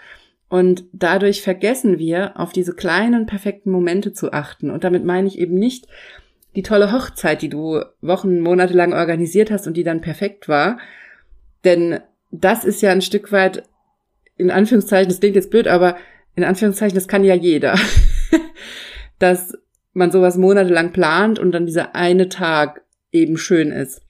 Und 0.47 0.85
dadurch 0.93 1.41
vergessen 1.41 1.99
wir, 1.99 2.39
auf 2.39 2.53
diese 2.53 2.73
kleinen, 2.73 3.25
perfekten 3.25 3.71
Momente 3.71 4.13
zu 4.13 4.31
achten. 4.31 4.69
Und 4.69 4.85
damit 4.85 5.03
meine 5.03 5.27
ich 5.27 5.37
eben 5.37 5.55
nicht 5.55 5.87
die 6.55 6.63
tolle 6.63 6.93
Hochzeit, 6.93 7.41
die 7.41 7.49
du 7.49 7.81
Wochen, 7.99 8.39
Monate 8.39 8.73
lang 8.73 8.93
organisiert 8.93 9.51
hast 9.51 9.67
und 9.67 9.75
die 9.75 9.83
dann 9.83 9.99
perfekt 9.99 10.47
war. 10.47 10.77
Denn 11.65 11.99
das 12.31 12.63
ist 12.63 12.81
ja 12.81 12.91
ein 12.91 13.01
Stück 13.01 13.31
weit, 13.31 13.63
in 14.37 14.51
Anführungszeichen, 14.51 15.09
das 15.09 15.19
klingt 15.19 15.35
jetzt 15.35 15.51
blöd, 15.51 15.67
aber 15.67 15.97
in 16.35 16.43
Anführungszeichen, 16.43 16.95
das 16.95 17.07
kann 17.07 17.23
ja 17.23 17.35
jeder. 17.35 17.77
Dass 19.19 19.57
man 19.95 20.11
sowas 20.11 20.37
monatelang 20.37 20.91
plant 20.91 21.39
und 21.39 21.51
dann 21.51 21.65
dieser 21.65 21.95
eine 21.95 22.29
Tag 22.29 22.83
eben 23.11 23.37
schön 23.37 23.71
ist. 23.71 24.01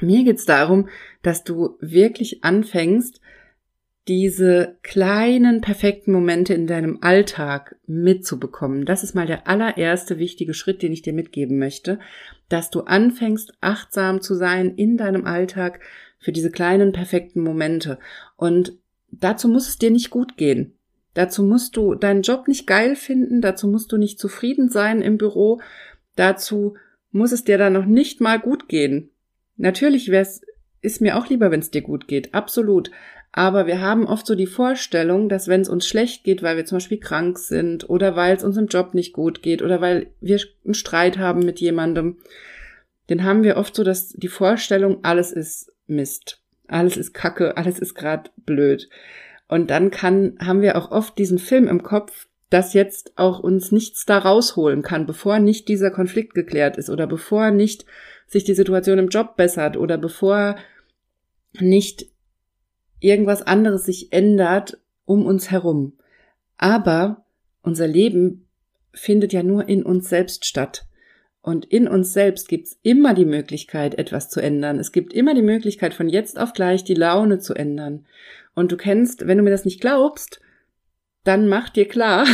Mir 0.00 0.24
geht's 0.24 0.46
darum, 0.46 0.88
dass 1.22 1.44
du 1.44 1.76
wirklich 1.80 2.42
anfängst, 2.42 3.20
diese 4.08 4.78
kleinen 4.82 5.60
perfekten 5.60 6.10
Momente 6.12 6.54
in 6.54 6.66
deinem 6.66 6.98
Alltag 7.02 7.76
mitzubekommen. 7.86 8.86
Das 8.86 9.04
ist 9.04 9.14
mal 9.14 9.26
der 9.26 9.46
allererste 9.46 10.18
wichtige 10.18 10.54
Schritt, 10.54 10.82
den 10.82 10.92
ich 10.92 11.02
dir 11.02 11.12
mitgeben 11.12 11.58
möchte, 11.58 12.00
dass 12.48 12.70
du 12.70 12.80
anfängst, 12.80 13.52
achtsam 13.60 14.20
zu 14.20 14.34
sein 14.34 14.74
in 14.74 14.96
deinem 14.96 15.26
Alltag 15.26 15.80
für 16.18 16.32
diese 16.32 16.50
kleinen 16.50 16.92
perfekten 16.92 17.42
Momente. 17.42 17.98
Und 18.36 18.72
dazu 19.12 19.48
muss 19.48 19.68
es 19.68 19.78
dir 19.78 19.90
nicht 19.90 20.10
gut 20.10 20.36
gehen. 20.36 20.79
Dazu 21.14 21.42
musst 21.42 21.76
du 21.76 21.94
deinen 21.94 22.22
Job 22.22 22.46
nicht 22.46 22.66
geil 22.66 22.94
finden, 22.94 23.40
dazu 23.40 23.66
musst 23.68 23.90
du 23.92 23.96
nicht 23.96 24.18
zufrieden 24.18 24.68
sein 24.68 25.02
im 25.02 25.18
Büro, 25.18 25.60
dazu 26.14 26.76
muss 27.10 27.32
es 27.32 27.44
dir 27.44 27.58
dann 27.58 27.72
noch 27.72 27.86
nicht 27.86 28.20
mal 28.20 28.38
gut 28.38 28.68
gehen. 28.68 29.10
Natürlich 29.56 30.10
wär's, 30.10 30.40
ist 30.80 31.00
mir 31.00 31.18
auch 31.18 31.28
lieber, 31.28 31.50
wenn 31.50 31.60
es 31.60 31.70
dir 31.70 31.82
gut 31.82 32.06
geht, 32.06 32.32
absolut. 32.34 32.90
Aber 33.32 33.66
wir 33.66 33.80
haben 33.80 34.06
oft 34.06 34.26
so 34.26 34.34
die 34.34 34.46
Vorstellung, 34.46 35.28
dass 35.28 35.46
wenn 35.46 35.60
es 35.60 35.68
uns 35.68 35.86
schlecht 35.86 36.24
geht, 36.24 36.42
weil 36.42 36.56
wir 36.56 36.64
zum 36.64 36.76
Beispiel 36.76 36.98
krank 36.98 37.38
sind 37.38 37.88
oder 37.88 38.16
weil 38.16 38.36
es 38.36 38.42
uns 38.42 38.56
im 38.56 38.66
Job 38.66 38.94
nicht 38.94 39.12
gut 39.12 39.42
geht 39.42 39.62
oder 39.62 39.80
weil 39.80 40.08
wir 40.20 40.40
einen 40.64 40.74
Streit 40.74 41.18
haben 41.18 41.40
mit 41.40 41.60
jemandem, 41.60 42.18
dann 43.06 43.24
haben 43.24 43.42
wir 43.42 43.56
oft 43.56 43.74
so 43.74 43.84
dass 43.84 44.08
die 44.08 44.28
Vorstellung, 44.28 45.00
alles 45.02 45.32
ist 45.32 45.72
Mist, 45.86 46.40
alles 46.66 46.96
ist 46.96 47.12
Kacke, 47.12 47.56
alles 47.56 47.78
ist 47.78 47.94
gerade 47.94 48.30
blöd. 48.36 48.88
Und 49.50 49.68
dann 49.68 49.90
kann, 49.90 50.38
haben 50.38 50.62
wir 50.62 50.78
auch 50.78 50.92
oft 50.92 51.18
diesen 51.18 51.40
Film 51.40 51.66
im 51.66 51.82
Kopf, 51.82 52.28
dass 52.50 52.72
jetzt 52.72 53.18
auch 53.18 53.40
uns 53.40 53.72
nichts 53.72 54.06
da 54.06 54.18
rausholen 54.18 54.82
kann, 54.82 55.06
bevor 55.06 55.40
nicht 55.40 55.66
dieser 55.66 55.90
Konflikt 55.90 56.34
geklärt 56.34 56.76
ist 56.76 56.88
oder 56.88 57.08
bevor 57.08 57.50
nicht 57.50 57.84
sich 58.28 58.44
die 58.44 58.54
Situation 58.54 59.00
im 59.00 59.08
Job 59.08 59.34
bessert 59.34 59.76
oder 59.76 59.98
bevor 59.98 60.54
nicht 61.58 62.06
irgendwas 63.00 63.42
anderes 63.42 63.84
sich 63.84 64.12
ändert 64.12 64.78
um 65.04 65.26
uns 65.26 65.50
herum. 65.50 65.94
Aber 66.56 67.24
unser 67.62 67.88
Leben 67.88 68.46
findet 68.92 69.32
ja 69.32 69.42
nur 69.42 69.68
in 69.68 69.82
uns 69.82 70.08
selbst 70.08 70.44
statt. 70.44 70.86
Und 71.42 71.64
in 71.64 71.88
uns 71.88 72.12
selbst 72.12 72.48
gibt's 72.48 72.78
immer 72.82 73.14
die 73.14 73.24
Möglichkeit, 73.24 73.94
etwas 73.94 74.28
zu 74.28 74.40
ändern. 74.40 74.78
Es 74.78 74.92
gibt 74.92 75.12
immer 75.14 75.34
die 75.34 75.42
Möglichkeit, 75.42 75.94
von 75.94 76.08
jetzt 76.08 76.38
auf 76.38 76.52
gleich 76.52 76.84
die 76.84 76.94
Laune 76.94 77.38
zu 77.38 77.54
ändern. 77.54 78.06
Und 78.54 78.72
du 78.72 78.76
kennst, 78.76 79.26
wenn 79.26 79.38
du 79.38 79.44
mir 79.44 79.50
das 79.50 79.64
nicht 79.64 79.80
glaubst, 79.80 80.40
dann 81.24 81.48
mach 81.48 81.70
dir 81.70 81.88
klar, 81.88 82.26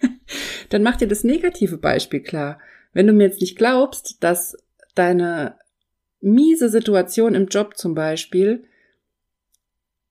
dann 0.68 0.82
mach 0.82 0.96
dir 0.96 1.08
das 1.08 1.24
negative 1.24 1.78
Beispiel 1.78 2.20
klar. 2.20 2.58
Wenn 2.92 3.06
du 3.06 3.12
mir 3.12 3.24
jetzt 3.24 3.40
nicht 3.40 3.56
glaubst, 3.56 4.22
dass 4.22 4.56
deine 4.94 5.58
miese 6.20 6.68
Situation 6.68 7.34
im 7.34 7.46
Job 7.46 7.76
zum 7.76 7.94
Beispiel 7.94 8.64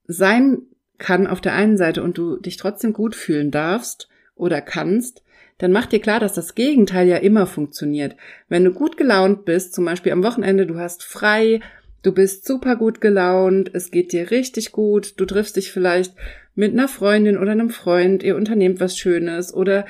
sein 0.05 0.63
kann 0.97 1.27
auf 1.27 1.41
der 1.41 1.53
einen 1.53 1.77
Seite 1.77 2.03
und 2.03 2.17
du 2.17 2.37
dich 2.37 2.57
trotzdem 2.57 2.93
gut 2.93 3.15
fühlen 3.15 3.51
darfst 3.51 4.09
oder 4.35 4.61
kannst, 4.61 5.23
dann 5.57 5.71
mach 5.71 5.85
dir 5.85 5.99
klar, 5.99 6.19
dass 6.19 6.33
das 6.33 6.55
Gegenteil 6.55 7.07
ja 7.07 7.17
immer 7.17 7.45
funktioniert. 7.45 8.15
Wenn 8.49 8.63
du 8.63 8.71
gut 8.71 8.97
gelaunt 8.97 9.45
bist, 9.45 9.73
zum 9.73 9.85
Beispiel 9.85 10.11
am 10.11 10.23
Wochenende, 10.23 10.65
du 10.65 10.77
hast 10.77 11.03
frei, 11.03 11.59
du 12.01 12.11
bist 12.11 12.45
super 12.45 12.75
gut 12.75 13.01
gelaunt, 13.01 13.71
es 13.73 13.91
geht 13.91 14.11
dir 14.11 14.31
richtig 14.31 14.71
gut, 14.71 15.19
du 15.19 15.25
triffst 15.25 15.55
dich 15.55 15.71
vielleicht 15.71 16.13
mit 16.55 16.73
einer 16.73 16.87
Freundin 16.87 17.37
oder 17.37 17.51
einem 17.51 17.69
Freund, 17.69 18.23
ihr 18.23 18.35
unternehmt 18.35 18.79
was 18.79 18.97
Schönes 18.97 19.53
oder 19.53 19.85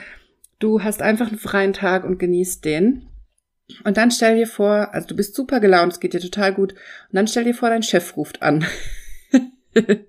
du 0.60 0.84
hast 0.84 1.02
einfach 1.02 1.28
einen 1.28 1.40
freien 1.40 1.74
Tag 1.74 2.06
und 2.06 2.20
genießt 2.20 2.64
den. 2.64 3.08
Und 3.84 3.98
dann 3.98 4.12
stell 4.12 4.38
dir 4.38 4.48
vor, 4.48 4.94
also 4.94 5.08
du 5.08 5.16
bist 5.16 5.36
super 5.36 5.60
gelaunt, 5.60 5.94
es 5.94 6.00
geht 6.00 6.14
dir 6.14 6.20
total 6.20 6.54
gut, 6.54 6.74
und 6.74 7.14
dann 7.14 7.28
stell 7.28 7.46
dir 7.46 7.54
vor, 7.54 7.70
dein 7.70 7.84
Chef 7.84 8.16
ruft 8.16 8.42
an. 8.42 8.66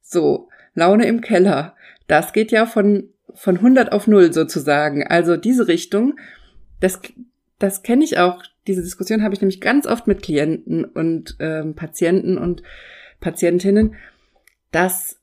so, 0.00 0.48
Laune 0.74 1.06
im 1.06 1.20
Keller. 1.20 1.76
Das 2.06 2.32
geht 2.32 2.50
ja 2.50 2.66
von, 2.66 3.13
von 3.32 3.56
100 3.56 3.92
auf 3.92 4.06
0 4.06 4.32
sozusagen. 4.32 5.06
Also 5.06 5.36
diese 5.36 5.68
Richtung, 5.68 6.18
das, 6.80 7.00
das 7.58 7.82
kenne 7.82 8.04
ich 8.04 8.18
auch. 8.18 8.42
Diese 8.66 8.82
Diskussion 8.82 9.22
habe 9.22 9.34
ich 9.34 9.40
nämlich 9.40 9.60
ganz 9.60 9.86
oft 9.86 10.06
mit 10.06 10.22
Klienten 10.22 10.84
und 10.84 11.36
ähm, 11.38 11.74
Patienten 11.74 12.38
und 12.38 12.62
Patientinnen, 13.20 13.94
dass 14.70 15.20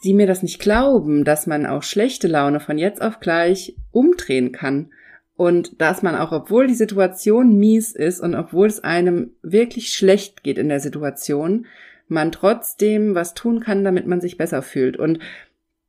sie 0.00 0.14
mir 0.14 0.26
das 0.26 0.42
nicht 0.42 0.60
glauben, 0.60 1.24
dass 1.24 1.46
man 1.46 1.66
auch 1.66 1.82
schlechte 1.82 2.28
Laune 2.28 2.60
von 2.60 2.78
jetzt 2.78 3.02
auf 3.02 3.20
gleich 3.20 3.76
umdrehen 3.92 4.52
kann. 4.52 4.90
Und 5.36 5.80
dass 5.82 6.02
man 6.02 6.16
auch, 6.16 6.32
obwohl 6.32 6.66
die 6.66 6.74
Situation 6.74 7.58
mies 7.58 7.92
ist 7.92 8.20
und 8.20 8.34
obwohl 8.34 8.68
es 8.68 8.82
einem 8.82 9.32
wirklich 9.42 9.90
schlecht 9.92 10.42
geht 10.42 10.56
in 10.56 10.70
der 10.70 10.80
Situation, 10.80 11.66
man 12.08 12.32
trotzdem 12.32 13.14
was 13.14 13.34
tun 13.34 13.60
kann, 13.60 13.84
damit 13.84 14.06
man 14.06 14.20
sich 14.20 14.38
besser 14.38 14.62
fühlt. 14.62 14.96
Und 14.96 15.18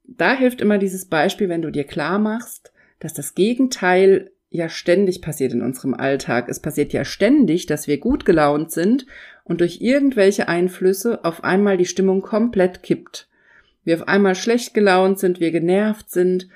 da 0.08 0.34
hilft 0.34 0.62
immer 0.62 0.78
dieses 0.78 1.06
Beispiel, 1.06 1.50
wenn 1.50 1.62
du 1.62 1.72
dir 1.72 1.84
klar 1.84 2.20
machst, 2.20 2.72
dass 3.00 3.14
das 3.14 3.36
Gegenteil 3.36 4.32
ja 4.50 4.70
ständig 4.70 5.22
passiert 5.22 5.54
in 5.54 5.62
unserem 5.62 5.94
Alltag. 5.94 6.48
Es 6.50 6.62
passiert 6.62 6.94
ja 6.94 7.04
ständig, 7.04 7.66
dass 7.66 7.88
wir 7.88 8.00
gut 8.00 8.26
gelaunt 8.26 8.72
sind 8.72 9.06
und 9.44 9.62
durch 9.62 9.82
irgendwelche 9.82 10.48
Einflüsse 10.48 11.24
auf 11.24 11.44
einmal 11.44 11.78
die 11.78 11.86
Stimmung 11.86 12.22
komplett 12.22 12.82
kippt. 12.84 13.28
Wir 13.84 13.96
auf 13.96 14.08
einmal 14.08 14.36
schlecht 14.36 14.74
gelaunt 14.74 15.20
sind, 15.20 15.40
wir 15.40 15.52
genervt 15.52 16.10
sind. 16.10 16.48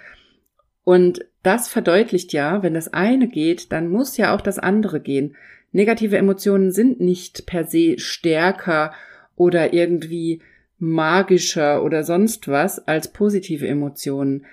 Und 0.83 1.25
das 1.43 1.67
verdeutlicht 1.67 2.33
ja, 2.33 2.63
wenn 2.63 2.73
das 2.73 2.93
eine 2.93 3.27
geht, 3.27 3.71
dann 3.71 3.89
muss 3.89 4.17
ja 4.17 4.35
auch 4.35 4.41
das 4.41 4.59
andere 4.59 4.99
gehen. 4.99 5.35
Negative 5.71 6.17
Emotionen 6.17 6.71
sind 6.71 6.99
nicht 6.99 7.45
per 7.45 7.65
se 7.65 7.97
stärker 7.97 8.93
oder 9.35 9.73
irgendwie 9.73 10.41
magischer 10.81 11.83
oder 11.83 12.03
sonst 12.03 12.47
was 12.47 12.85
als 12.87 13.13
positive 13.13 13.67
Emotionen. 13.67 14.45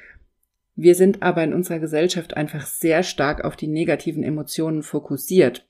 Wir 0.77 0.95
sind 0.95 1.23
aber 1.23 1.43
in 1.43 1.55
unserer 1.55 1.79
Gesellschaft 1.79 2.37
einfach 2.37 2.67
sehr 2.67 3.03
stark 3.03 3.45
auf 3.45 3.57
die 3.57 3.67
negativen 3.67 4.23
Emotionen 4.23 4.83
fokussiert. 4.83 5.67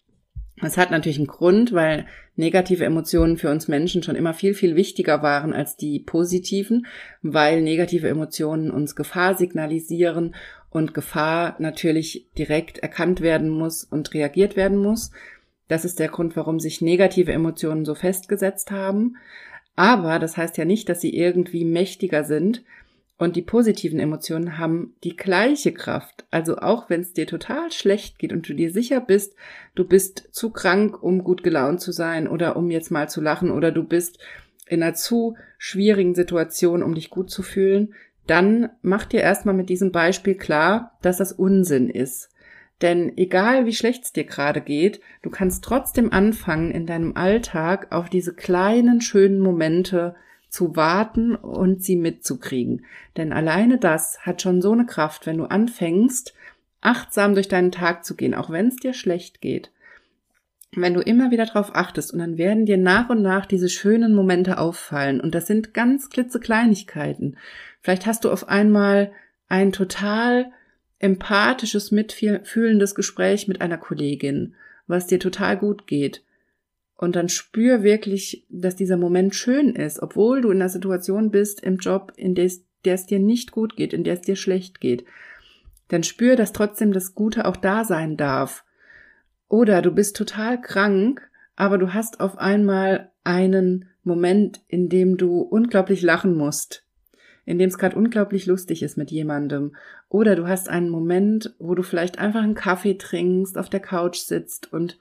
Das 0.61 0.77
hat 0.77 0.91
natürlich 0.91 1.19
einen 1.19 1.29
Grund, 1.29 1.73
weil 1.73 2.07
negative 2.35 2.85
Emotionen 2.85 3.37
für 3.37 3.51
uns 3.51 3.69
Menschen 3.69 4.03
schon 4.03 4.17
immer 4.17 4.35
viel, 4.35 4.53
viel 4.53 4.75
wichtiger 4.75 5.23
waren 5.23 5.53
als 5.53 5.77
die 5.77 6.01
positiven, 6.01 6.87
weil 7.23 7.63
negative 7.63 8.09
Emotionen 8.09 8.73
uns 8.73 8.97
Gefahr 8.97 9.37
signalisieren 9.37 10.35
und 10.71 10.93
Gefahr 10.93 11.55
natürlich 11.61 12.27
direkt 12.37 12.79
erkannt 12.79 13.21
werden 13.21 13.49
muss 13.49 13.85
und 13.85 14.13
reagiert 14.13 14.57
werden 14.57 14.79
muss. 14.79 15.13
Das 15.69 15.85
ist 15.85 16.01
der 16.01 16.09
Grund, 16.09 16.35
warum 16.35 16.59
sich 16.59 16.81
negative 16.81 17.33
Emotionen 17.33 17.85
so 17.85 17.95
festgesetzt 17.95 18.73
haben. 18.73 19.17
Aber 19.79 20.19
das 20.19 20.37
heißt 20.37 20.59
ja 20.59 20.65
nicht, 20.65 20.89
dass 20.89 21.01
sie 21.01 21.17
irgendwie 21.17 21.65
mächtiger 21.65 22.25
sind. 22.25 22.65
Und 23.17 23.37
die 23.37 23.43
positiven 23.43 24.01
Emotionen 24.01 24.59
haben 24.59 24.97
die 25.05 25.15
gleiche 25.15 25.73
Kraft. 25.73 26.27
Also 26.33 26.57
auch 26.59 26.91
wenn 26.91 27.01
es 27.01 27.13
dir 27.13 27.29
total 27.29 27.71
schlecht 27.71 28.19
geht 28.19 28.33
und 28.33 28.49
du 28.49 28.55
dir 28.55 28.73
sicher 28.73 29.01
bist, 29.01 29.37
du 29.77 29.85
bist 29.85 30.31
zu 30.33 30.51
krank, 30.51 31.01
um 31.01 31.23
gut 31.23 31.45
gelaunt 31.45 31.81
zu 31.81 31.93
sein 31.93 32.27
oder 32.27 32.57
um 32.57 32.73
jetzt 32.73 32.91
mal 32.91 33.09
zu 33.09 33.21
lachen 33.21 33.53
oder 33.53 33.71
du 33.71 33.85
bist 33.85 34.19
in 34.67 34.83
einer 34.83 34.95
zu 34.95 35.37
schwierigen 35.59 36.17
Situation, 36.17 36.83
um 36.83 36.97
dich 36.97 37.09
gut 37.09 37.31
zu 37.31 37.45
fühlen, 37.45 37.95
dann 38.27 38.71
mach 38.83 39.05
dir 39.05 39.21
erstmal 39.21 39.55
mit 39.55 39.69
diesem 39.69 39.93
Beispiel 39.93 40.35
klar, 40.35 40.99
dass 41.03 41.19
das 41.19 41.31
Unsinn 41.31 41.89
ist. 41.89 42.31
Denn 42.83 43.17
egal 43.17 43.67
wie 43.67 43.75
schlecht 43.75 44.05
es 44.05 44.13
dir 44.13 44.25
gerade 44.25 44.61
geht, 44.61 45.01
du 45.23 45.31
kannst 45.31 45.65
trotzdem 45.65 46.13
anfangen, 46.13 46.71
in 46.71 46.87
deinem 46.87 47.17
Alltag 47.17 47.89
auf 47.91 48.09
diese 48.09 48.35
kleinen, 48.35 49.01
schönen 49.01 49.41
Momente 49.41 50.15
zu 50.49 50.77
warten 50.77 51.35
und 51.35 51.83
sie 51.83 51.97
mitzukriegen. 51.97 52.85
Denn 53.17 53.33
alleine 53.33 53.79
das 53.79 54.21
hat 54.21 54.43
schon 54.43 54.63
so 54.63 54.73
eine 54.73 54.87
Kraft, 54.87 55.27
wenn 55.27 55.39
du 55.39 55.45
anfängst, 55.45 56.35
achtsam 56.81 57.35
durch 57.35 57.49
deinen 57.49 57.73
Tag 57.73 58.05
zu 58.05 58.15
gehen, 58.15 58.35
auch 58.35 58.51
wenn 58.51 58.69
es 58.69 58.77
dir 58.77 58.95
schlecht 58.95 59.41
geht. 59.41 59.71
Wenn 60.73 60.95
du 60.95 61.01
immer 61.01 61.31
wieder 61.31 61.47
darauf 61.47 61.75
achtest 61.75 62.13
und 62.13 62.21
dann 62.21 62.39
werden 62.39 62.67
dir 62.67 62.79
nach 62.79 63.09
und 63.11 63.23
nach 63.23 63.47
diese 63.47 63.69
schönen 63.69 64.15
Momente 64.15 64.59
auffallen 64.59 65.21
und 65.21 65.35
das 65.35 65.47
sind 65.47 65.75
ganz 65.75 66.11
klitzekleinigkeiten. 66.11 67.37
Vielleicht 67.81 68.07
hast 68.07 68.25
du 68.25 68.31
auf 68.31 68.49
einmal 68.49 69.13
ein 69.49 69.73
total 69.73 70.53
empathisches, 70.99 71.91
mitfühlendes 71.91 72.95
Gespräch 72.95 73.49
mit 73.49 73.61
einer 73.61 73.79
Kollegin 73.79 74.55
was 74.89 75.07
dir 75.07 75.21
total 75.21 75.57
gut 75.57 75.87
geht. 75.87 76.25
Und 76.97 77.15
dann 77.15 77.29
spür 77.29 77.85
wirklich, 77.85 78.45
dass 78.49 78.75
dieser 78.75 78.97
Moment 78.97 79.37
schön 79.37 79.77
ist, 79.77 80.03
obwohl 80.03 80.41
du 80.41 80.51
in 80.51 80.57
einer 80.57 80.69
Situation 80.69 81.31
bist 81.31 81.63
im 81.63 81.77
Job, 81.77 82.13
in 82.17 82.35
der 82.35 82.47
es, 82.47 82.65
der 82.85 82.95
es 82.95 83.07
dir 83.07 83.21
nicht 83.21 83.53
gut 83.53 83.77
geht, 83.77 83.93
in 83.93 84.03
der 84.03 84.15
es 84.15 84.23
dir 84.23 84.35
schlecht 84.35 84.81
geht. 84.81 85.05
Dann 85.87 86.03
spür, 86.03 86.35
dass 86.35 86.53
trotzdem 86.53 86.93
das 86.93 87.15
Gute 87.15 87.45
auch 87.45 87.57
da 87.57 87.85
sein 87.85 88.17
darf. 88.17 88.65
Oder 89.49 89.81
du 89.81 89.93
bist 89.93 90.17
total 90.17 90.61
krank, 90.61 91.31
aber 91.55 91.79
du 91.79 91.95
hast 91.95 92.19
auf 92.19 92.37
einmal 92.39 93.13
einen 93.23 93.89
Moment, 94.03 94.61
in 94.67 94.89
dem 94.89 95.17
du 95.17 95.41
unglaublich 95.41 96.03
lachen 96.03 96.35
musst, 96.35 96.85
in 97.49 97.59
dem 97.59 97.69
es 97.69 97.79
gerade 97.79 97.97
unglaublich 97.97 98.45
lustig 98.45 98.83
ist 98.83 98.99
mit 98.99 99.11
jemandem. 99.11 99.75
Oder 100.11 100.37
du 100.37 100.47
hast 100.47 100.69
einen 100.69 100.91
Moment, 100.91 101.55
wo 101.59 101.75
du 101.75 101.83
vielleicht 101.83 102.19
einfach 102.19 102.43
einen 102.43 102.55
Kaffee 102.55 102.99
trinkst, 102.99 103.57
auf 103.57 103.71
der 103.71 103.81
Couch 103.81 104.19
sitzt 104.19 104.71
und 104.71 104.99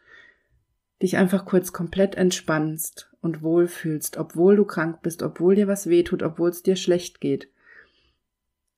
dich 1.02 1.18
einfach 1.18 1.44
kurz 1.44 1.74
komplett 1.74 2.16
entspannst 2.16 3.12
und 3.20 3.42
wohlfühlst, 3.42 4.16
obwohl 4.16 4.56
du 4.56 4.64
krank 4.64 5.02
bist, 5.02 5.24
obwohl 5.24 5.56
dir 5.56 5.68
was 5.68 5.90
wehtut, 5.90 6.24
obwohl 6.24 6.48
es 6.50 6.64
dir 6.64 6.78
schlecht 6.78 7.20
geht. 7.20 7.50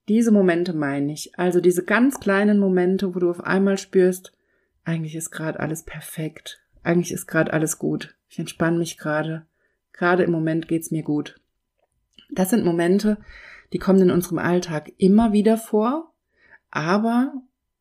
Diese 0.08 0.32
Momente 0.32 0.74
meine 0.74 1.14
ich, 1.14 1.38
also 1.38 1.62
diese 1.62 1.86
ganz 1.86 2.20
kleinen 2.20 2.58
Momente, 2.58 3.14
wo 3.14 3.20
du 3.20 3.30
auf 3.30 3.44
einmal 3.44 3.78
spürst, 3.78 4.34
eigentlich 4.84 5.16
ist 5.16 5.30
gerade 5.30 5.60
alles 5.60 5.84
perfekt, 5.84 6.60
eigentlich 6.82 7.12
ist 7.12 7.28
gerade 7.28 7.54
alles 7.54 7.78
gut, 7.78 8.16
ich 8.30 8.40
entspanne 8.40 8.80
mich 8.80 8.98
gerade, 8.98 9.46
gerade 9.94 10.24
im 10.24 10.32
Moment 10.32 10.68
geht's 10.68 10.90
mir 10.90 11.04
gut. 11.04 11.40
Das 12.32 12.50
sind 12.50 12.66
Momente, 12.66 13.18
die 13.74 13.80
kommen 13.80 14.02
in 14.02 14.12
unserem 14.12 14.40
Alltag 14.40 14.92
immer 14.98 15.32
wieder 15.32 15.58
vor, 15.58 16.14
aber 16.72 17.34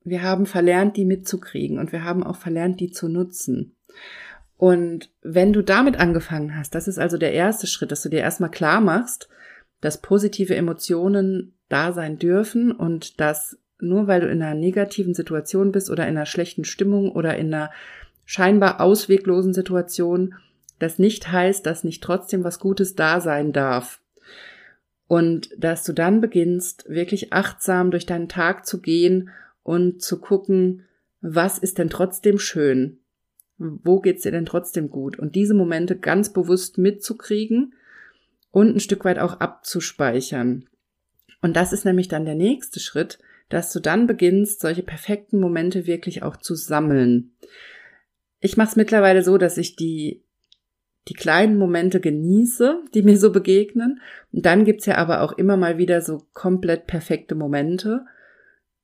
wir 0.05 0.23
haben 0.23 0.47
verlernt, 0.47 0.97
die 0.97 1.05
mitzukriegen 1.05 1.79
und 1.79 1.93
wir 1.93 2.05
haben 2.05 2.23
auch 2.23 2.37
verlernt, 2.37 2.81
die 2.81 2.91
zu 2.91 3.09
nutzen. 3.09 3.77
Und 4.57 5.11
wenn 5.23 5.53
du 5.53 5.63
damit 5.63 6.01
angefangen 6.01 6.57
hast, 6.57 6.75
das 6.75 6.89
ist 6.89 6.99
also 6.99 7.17
der 7.17 7.33
erste 7.33 7.67
Schritt, 7.67 7.93
dass 7.93 8.03
du 8.03 8.09
dir 8.09 8.21
erstmal 8.21 8.51
klar 8.51 8.81
machst, 8.81 9.29
dass 9.81 10.01
positive 10.01 10.57
Emotionen 10.57 11.55
da 11.69 11.93
sein 11.93 12.19
dürfen 12.19 12.73
und 12.73 13.21
dass 13.21 13.59
nur 13.81 14.09
weil 14.09 14.21
du 14.21 14.29
in 14.29 14.43
einer 14.43 14.59
negativen 14.59 15.15
Situation 15.15 15.71
bist 15.71 15.91
oder 15.91 16.05
in 16.05 16.17
einer 16.17 16.27
schlechten 16.27 16.65
Stimmung 16.65 17.13
oder 17.13 17.37
in 17.37 17.55
einer 17.55 17.71
scheinbar 18.25 18.81
ausweglosen 18.81 19.55
Situation, 19.55 20.35
das 20.81 20.99
nicht 20.99 21.31
heißt, 21.31 21.65
dass 21.65 21.85
nicht 21.85 22.03
trotzdem 22.03 22.43
was 22.43 22.59
Gutes 22.59 22.97
da 22.97 23.21
sein 23.21 23.53
darf. 23.53 24.01
Und 25.09 25.51
dass 25.57 25.85
du 25.85 25.93
dann 25.93 26.21
beginnst, 26.21 26.89
wirklich 26.89 27.33
achtsam 27.33 27.91
durch 27.91 28.07
deinen 28.07 28.29
Tag 28.29 28.67
zu 28.67 28.81
gehen 28.81 29.31
und 29.63 30.03
zu 30.03 30.21
gucken, 30.21 30.85
was 31.21 31.59
ist 31.59 31.79
denn 31.79 31.91
trotzdem 31.91 32.39
schön? 32.39 32.99
Wo 33.57 34.01
geht's 34.01 34.23
dir 34.23 34.31
denn 34.31 34.47
trotzdem 34.47 34.91
gut? 34.91 35.19
Und 35.19 35.35
diese 35.35 35.55
Momente 35.55 35.99
ganz 35.99 36.33
bewusst 36.33 36.79
mitzukriegen 36.79 37.75
und 38.51 38.77
ein 38.77 38.81
Stück 38.81 39.05
weit 39.05 39.19
auch 39.19 39.41
abzuspeichern. 39.41 40.69
Und 41.41 41.57
das 41.57 41.73
ist 41.73 41.85
nämlich 41.85 42.09
dann 42.09 42.25
der 42.25 42.35
nächste 42.35 42.79
Schritt, 42.79 43.19
dass 43.49 43.73
du 43.73 43.81
dann 43.81 44.07
beginnst, 44.07 44.61
solche 44.61 44.83
perfekten 44.83 45.41
Momente 45.41 45.87
wirklich 45.87 46.23
auch 46.23 46.37
zu 46.37 46.55
sammeln. 46.55 47.33
Ich 48.41 48.57
mache 48.57 48.69
es 48.69 48.77
mittlerweile 48.77 49.23
so, 49.23 49.39
dass 49.39 49.57
ich 49.57 49.75
die 49.75 50.23
die 51.09 51.15
kleinen 51.15 51.57
Momente 51.57 52.01
genieße, 52.01 52.83
die 52.95 53.03
mir 53.03 53.17
so 53.17 53.33
begegnen. 53.33 54.01
Und 54.33 54.45
dann 54.45 54.65
gibt's 54.65 54.87
ja 54.87 54.97
aber 54.97 55.23
auch 55.23 55.33
immer 55.33 55.57
mal 55.57 55.79
wieder 55.79 56.03
so 56.03 56.23
komplett 56.35 56.87
perfekte 56.87 57.35
Momente, 57.35 58.05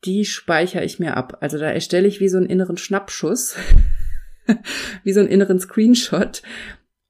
die 0.05 0.25
speichere 0.25 0.85
ich 0.85 0.99
mir 0.99 1.17
ab. 1.17 1.39
Also 1.41 1.59
da 1.59 1.71
erstelle 1.71 2.09
ich 2.09 2.21
wie 2.21 2.29
so 2.29 2.39
einen 2.39 2.47
inneren 2.47 2.77
Schnappschuss 2.77 3.57
wie 5.05 5.13
so 5.13 5.21
einen 5.21 5.29
inneren 5.29 5.59
Screenshot. 5.59 6.43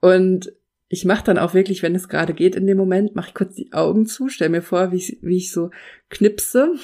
Und 0.00 0.52
ich 0.88 1.04
mache 1.04 1.24
dann 1.24 1.38
auch 1.38 1.54
wirklich, 1.54 1.82
wenn 1.82 1.94
es 1.94 2.08
gerade 2.08 2.34
geht 2.34 2.56
in 2.56 2.66
dem 2.66 2.76
Moment, 2.76 3.14
mache 3.16 3.28
ich 3.28 3.34
kurz 3.34 3.54
die 3.54 3.72
Augen 3.72 4.06
zu, 4.06 4.28
stell 4.28 4.48
mir 4.48 4.62
vor, 4.62 4.92
wie 4.92 4.96
ich, 4.96 5.18
wie 5.22 5.38
ich 5.38 5.50
so 5.50 5.70
knipse, 6.10 6.74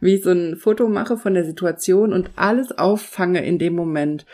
wie 0.00 0.14
ich 0.14 0.22
so 0.22 0.30
ein 0.30 0.56
Foto 0.56 0.88
mache 0.88 1.16
von 1.16 1.34
der 1.34 1.44
Situation 1.44 2.12
und 2.12 2.30
alles 2.36 2.72
auffange 2.72 3.44
in 3.44 3.58
dem 3.58 3.74
Moment. 3.74 4.24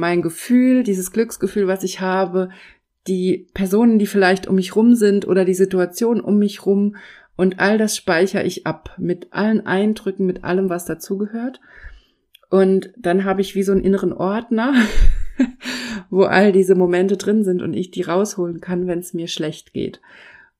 Mein 0.00 0.22
Gefühl, 0.22 0.82
dieses 0.82 1.12
Glücksgefühl, 1.12 1.68
was 1.68 1.84
ich 1.84 2.00
habe, 2.00 2.48
die 3.06 3.48
Personen, 3.54 3.98
die 3.98 4.06
vielleicht 4.06 4.46
um 4.46 4.56
mich 4.56 4.74
rum 4.74 4.94
sind 4.94 5.28
oder 5.28 5.44
die 5.44 5.54
Situation 5.54 6.20
um 6.20 6.38
mich 6.38 6.64
rum 6.64 6.96
und 7.36 7.60
all 7.60 7.76
das 7.76 7.96
speichere 7.96 8.44
ich 8.44 8.66
ab 8.66 8.94
mit 8.98 9.28
allen 9.30 9.66
Eindrücken, 9.66 10.24
mit 10.24 10.42
allem, 10.42 10.70
was 10.70 10.86
dazugehört. 10.86 11.60
Und 12.48 12.92
dann 12.96 13.24
habe 13.24 13.42
ich 13.42 13.54
wie 13.54 13.62
so 13.62 13.72
einen 13.72 13.84
inneren 13.84 14.12
Ordner, 14.14 14.74
wo 16.10 16.24
all 16.24 16.50
diese 16.50 16.74
Momente 16.74 17.18
drin 17.18 17.44
sind 17.44 17.60
und 17.60 17.74
ich 17.74 17.90
die 17.90 18.02
rausholen 18.02 18.60
kann, 18.60 18.86
wenn 18.86 19.00
es 19.00 19.14
mir 19.14 19.28
schlecht 19.28 19.74
geht. 19.74 20.00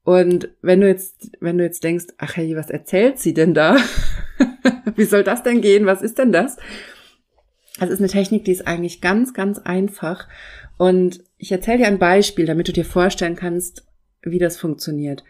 Und 0.04 0.50
wenn 0.60 0.80
du 0.80 0.86
jetzt, 0.86 1.32
wenn 1.40 1.56
du 1.56 1.64
jetzt 1.64 1.82
denkst, 1.82 2.06
ach 2.18 2.36
hey, 2.36 2.56
was 2.56 2.68
erzählt 2.68 3.18
sie 3.18 3.34
denn 3.34 3.54
da? 3.54 3.76
wie 4.96 5.04
soll 5.04 5.24
das 5.24 5.42
denn 5.42 5.62
gehen? 5.62 5.86
Was 5.86 6.02
ist 6.02 6.18
denn 6.18 6.30
das? 6.30 6.56
Das 7.80 7.88
ist 7.88 7.98
eine 7.98 8.08
Technik, 8.08 8.44
die 8.44 8.52
ist 8.52 8.66
eigentlich 8.66 9.00
ganz, 9.00 9.32
ganz 9.32 9.58
einfach. 9.58 10.28
Und 10.76 11.24
ich 11.38 11.50
erzähle 11.50 11.78
dir 11.78 11.86
ein 11.86 11.98
Beispiel, 11.98 12.44
damit 12.44 12.68
du 12.68 12.72
dir 12.72 12.84
vorstellen 12.84 13.36
kannst, 13.36 13.86
wie 14.22 14.38
das 14.38 14.58
funktioniert. 14.58 15.24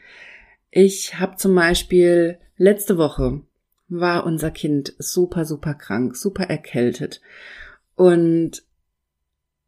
Ich 0.71 1.21
habe 1.21 1.37
zum 1.37 1.55
Beispiel 1.55 2.39
letzte 2.57 2.99
Woche 2.99 3.43
war 3.89 4.27
unser 4.27 4.51
Kind 4.51 4.95
super, 4.99 5.45
super 5.45 5.75
krank, 5.75 6.17
super 6.17 6.45
erkältet. 6.45 7.21
Und 7.95 8.65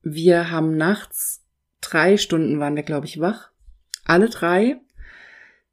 wir 0.03 0.51
haben 0.51 0.77
nachts 0.77 1.45
drei 1.81 2.17
Stunden 2.17 2.59
waren 2.59 2.75
wir, 2.75 2.83
glaube 2.83 3.07
ich, 3.07 3.21
wach. 3.21 3.51
Alle 4.05 4.29
drei. 4.29 4.81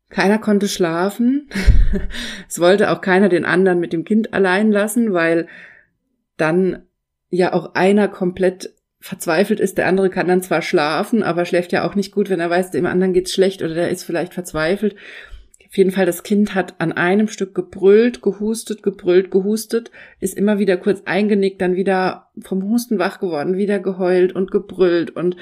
Keiner 0.09 0.37
konnte 0.37 0.67
schlafen. 0.67 1.49
es 2.47 2.59
wollte 2.59 2.91
auch 2.91 3.01
keiner 3.01 3.29
den 3.29 3.45
anderen 3.45 3.79
mit 3.79 3.93
dem 3.93 4.05
Kind 4.05 4.31
allein 4.31 4.71
lassen, 4.71 5.13
weil 5.13 5.47
dann 6.37 6.83
ja 7.29 7.53
auch 7.53 7.75
einer 7.75 8.07
komplett 8.07 8.73
verzweifelt 8.99 9.59
ist. 9.59 9.77
Der 9.77 9.87
andere 9.87 10.09
kann 10.09 10.27
dann 10.27 10.41
zwar 10.41 10.61
schlafen, 10.61 11.23
aber 11.23 11.45
schläft 11.45 11.71
ja 11.71 11.87
auch 11.87 11.95
nicht 11.95 12.11
gut, 12.11 12.29
wenn 12.29 12.39
er 12.39 12.49
weiß, 12.49 12.71
dem 12.71 12.85
anderen 12.85 13.13
geht's 13.13 13.33
schlecht 13.33 13.61
oder 13.61 13.73
der 13.73 13.89
ist 13.89 14.03
vielleicht 14.03 14.33
verzweifelt. 14.33 14.95
Auf 15.69 15.77
jeden 15.77 15.91
Fall, 15.91 16.07
das 16.07 16.23
Kind 16.23 16.55
hat 16.55 16.81
an 16.81 16.91
einem 16.91 17.27
Stück 17.27 17.53
gebrüllt, 17.53 18.23
gehustet, 18.23 18.81
gebrüllt, 18.81 19.29
gehustet, 19.29 19.91
ist 20.19 20.35
immer 20.35 20.57
wieder 20.57 20.77
kurz 20.77 21.03
eingenickt, 21.05 21.61
dann 21.61 21.75
wieder 21.75 22.31
vom 22.41 22.63
Husten 22.63 22.97
wach 22.97 23.19
geworden, 23.19 23.55
wieder 23.55 23.79
geheult 23.79 24.33
und 24.33 24.49
gebrüllt 24.49 25.11
und 25.11 25.37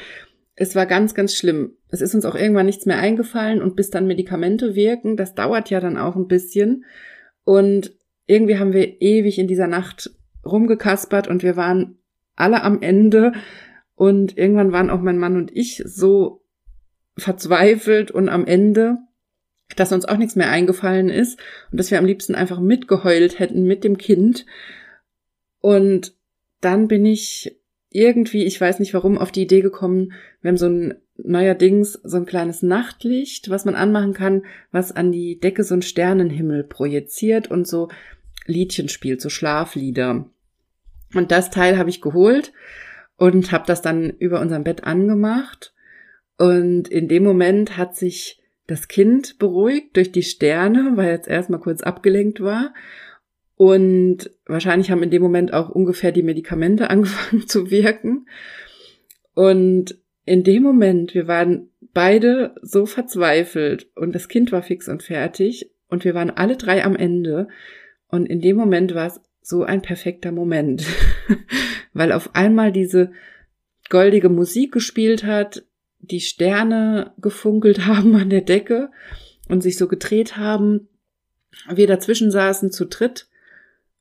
es 0.60 0.76
war 0.76 0.86
ganz, 0.86 1.14
ganz 1.14 1.34
schlimm. 1.34 1.78
Es 1.90 2.02
ist 2.02 2.14
uns 2.14 2.26
auch 2.26 2.36
irgendwann 2.36 2.66
nichts 2.66 2.86
mehr 2.86 2.98
eingefallen 2.98 3.62
und 3.62 3.78
bis 3.78 3.90
dann 3.90 4.06
Medikamente 4.06 4.76
wirken, 4.76 5.16
das 5.16 5.34
dauert 5.34 5.70
ja 5.70 5.80
dann 5.80 5.98
auch 5.98 6.18
ein 6.18 6.28
bisschen 6.28 6.84
und 7.46 7.94
irgendwie 8.26 8.60
haben 8.60 8.74
wir 8.74 9.02
ewig 9.02 9.40
in 9.40 9.48
dieser 9.48 9.68
Nacht 9.68 10.12
rumgekaspert 10.48 11.28
und 11.28 11.44
wir 11.44 11.56
waren 11.56 11.98
alle 12.36 12.64
am 12.64 12.82
Ende 12.82 13.34
und 13.96 14.38
irgendwann 14.38 14.72
waren 14.72 14.90
auch 14.90 15.02
mein 15.02 15.18
Mann 15.18 15.36
und 15.36 15.56
ich 15.56 15.84
so 15.86 16.44
verzweifelt 17.18 18.12
und 18.12 18.30
am 18.30 18.46
Ende, 18.46 18.98
dass 19.76 19.92
uns 19.92 20.06
auch 20.06 20.18
nichts 20.18 20.36
mehr 20.36 20.50
eingefallen 20.50 21.10
ist 21.10 21.40
und 21.72 21.80
dass 21.80 21.92
wir 21.92 21.98
am 21.98 22.06
liebsten 22.06 22.36
einfach 22.36 22.60
mitgeheult 22.60 23.40
hätten 23.40 23.64
mit 23.64 23.84
dem 23.84 23.98
Kind. 23.98 24.46
Und 25.60 26.14
dann 26.62 26.88
bin 26.88 27.06
ich 27.06 27.60
irgendwie, 27.90 28.46
ich 28.46 28.60
weiß 28.62 28.80
nicht 28.80 28.94
warum, 28.94 29.18
auf 29.18 29.32
die 29.32 29.42
Idee 29.42 29.62
gekommen, 29.62 30.14
wir 30.42 30.50
haben 30.50 30.58
so 30.58 30.68
ein 30.68 30.96
neuerdings 31.18 31.94
so 32.04 32.18
ein 32.18 32.26
kleines 32.26 32.62
Nachtlicht, 32.62 33.50
was 33.50 33.66
man 33.66 33.76
anmachen 33.76 34.14
kann, 34.14 34.44
was 34.72 34.92
an 34.92 35.12
die 35.12 35.40
Decke 35.40 35.64
so 35.64 35.74
ein 35.74 35.82
Sternenhimmel 35.82 36.64
projiziert 36.64 37.50
und 37.50 37.68
so 37.68 37.90
Liedchen 38.46 38.90
spielt, 38.90 39.22
so 39.22 39.30
Schlaflieder. 39.30 40.30
Und 41.18 41.32
das 41.32 41.50
Teil 41.50 41.78
habe 41.78 41.90
ich 41.90 42.02
geholt 42.02 42.54
und 43.18 43.52
habe 43.52 43.66
das 43.68 43.82
dann 43.82 44.10
über 44.10 44.40
unserem 44.40 44.64
Bett 44.64 44.84
angemacht. 44.84 45.74
Und 46.38 46.88
in 46.88 47.08
dem 47.08 47.24
Moment 47.24 47.78
hat 47.78 47.96
sich 47.96 48.42
das 48.68 48.88
Kind 48.88 49.40
beruhigt 49.40 49.96
durch 49.96 50.12
die 50.12 50.24
Sterne, 50.24 50.94
weil 50.96 51.10
jetzt 51.10 51.28
erstmal 51.28 51.60
kurz 51.60 51.82
abgelenkt 51.82 52.42
war. 52.42 52.74
Und 53.56 54.30
wahrscheinlich 54.46 54.92
haben 54.92 55.02
in 55.02 55.10
dem 55.10 55.22
Moment 55.24 55.52
auch 55.52 55.70
ungefähr 55.70 56.12
die 56.12 56.24
Medikamente 56.24 56.90
angefangen 56.90 57.48
zu 57.48 57.72
wirken. 57.72 58.28
Und 59.34 59.98
in 60.26 60.44
dem 60.44 60.62
Moment, 60.62 61.14
wir 61.14 61.28
waren 61.28 61.70
beide 61.94 62.54
so 62.62 62.86
verzweifelt 62.86 63.88
und 63.96 64.14
das 64.14 64.28
Kind 64.28 64.52
war 64.52 64.62
fix 64.62 64.88
und 64.90 65.02
fertig 65.02 65.72
und 65.88 66.04
wir 66.04 66.14
waren 66.14 66.30
alle 66.30 66.58
drei 66.58 66.84
am 66.84 66.96
Ende. 66.96 67.48
Und 68.10 68.26
in 68.26 68.42
dem 68.42 68.58
Moment 68.58 68.94
war 68.94 69.08
es 69.08 69.22
so 69.48 69.64
ein 69.64 69.82
perfekter 69.82 70.34
Moment, 70.34 70.86
weil 71.94 72.12
auf 72.12 72.36
einmal 72.36 72.74
diese 72.74 73.14
goldige 73.90 74.28
Musik 74.28 74.74
gespielt 74.74 75.24
hat, 75.24 75.64
die 76.00 76.20
Sterne 76.20 77.14
gefunkelt 77.18 77.86
haben 77.86 78.14
an 78.16 78.30
der 78.30 78.42
Decke 78.42 78.92
und 79.48 79.62
sich 79.62 79.78
so 79.78 79.88
gedreht 79.88 80.36
haben. 80.36 80.90
Wir 81.74 81.88
dazwischen 81.88 82.30
saßen 82.30 82.72
zu 82.72 82.86
dritt 82.86 83.30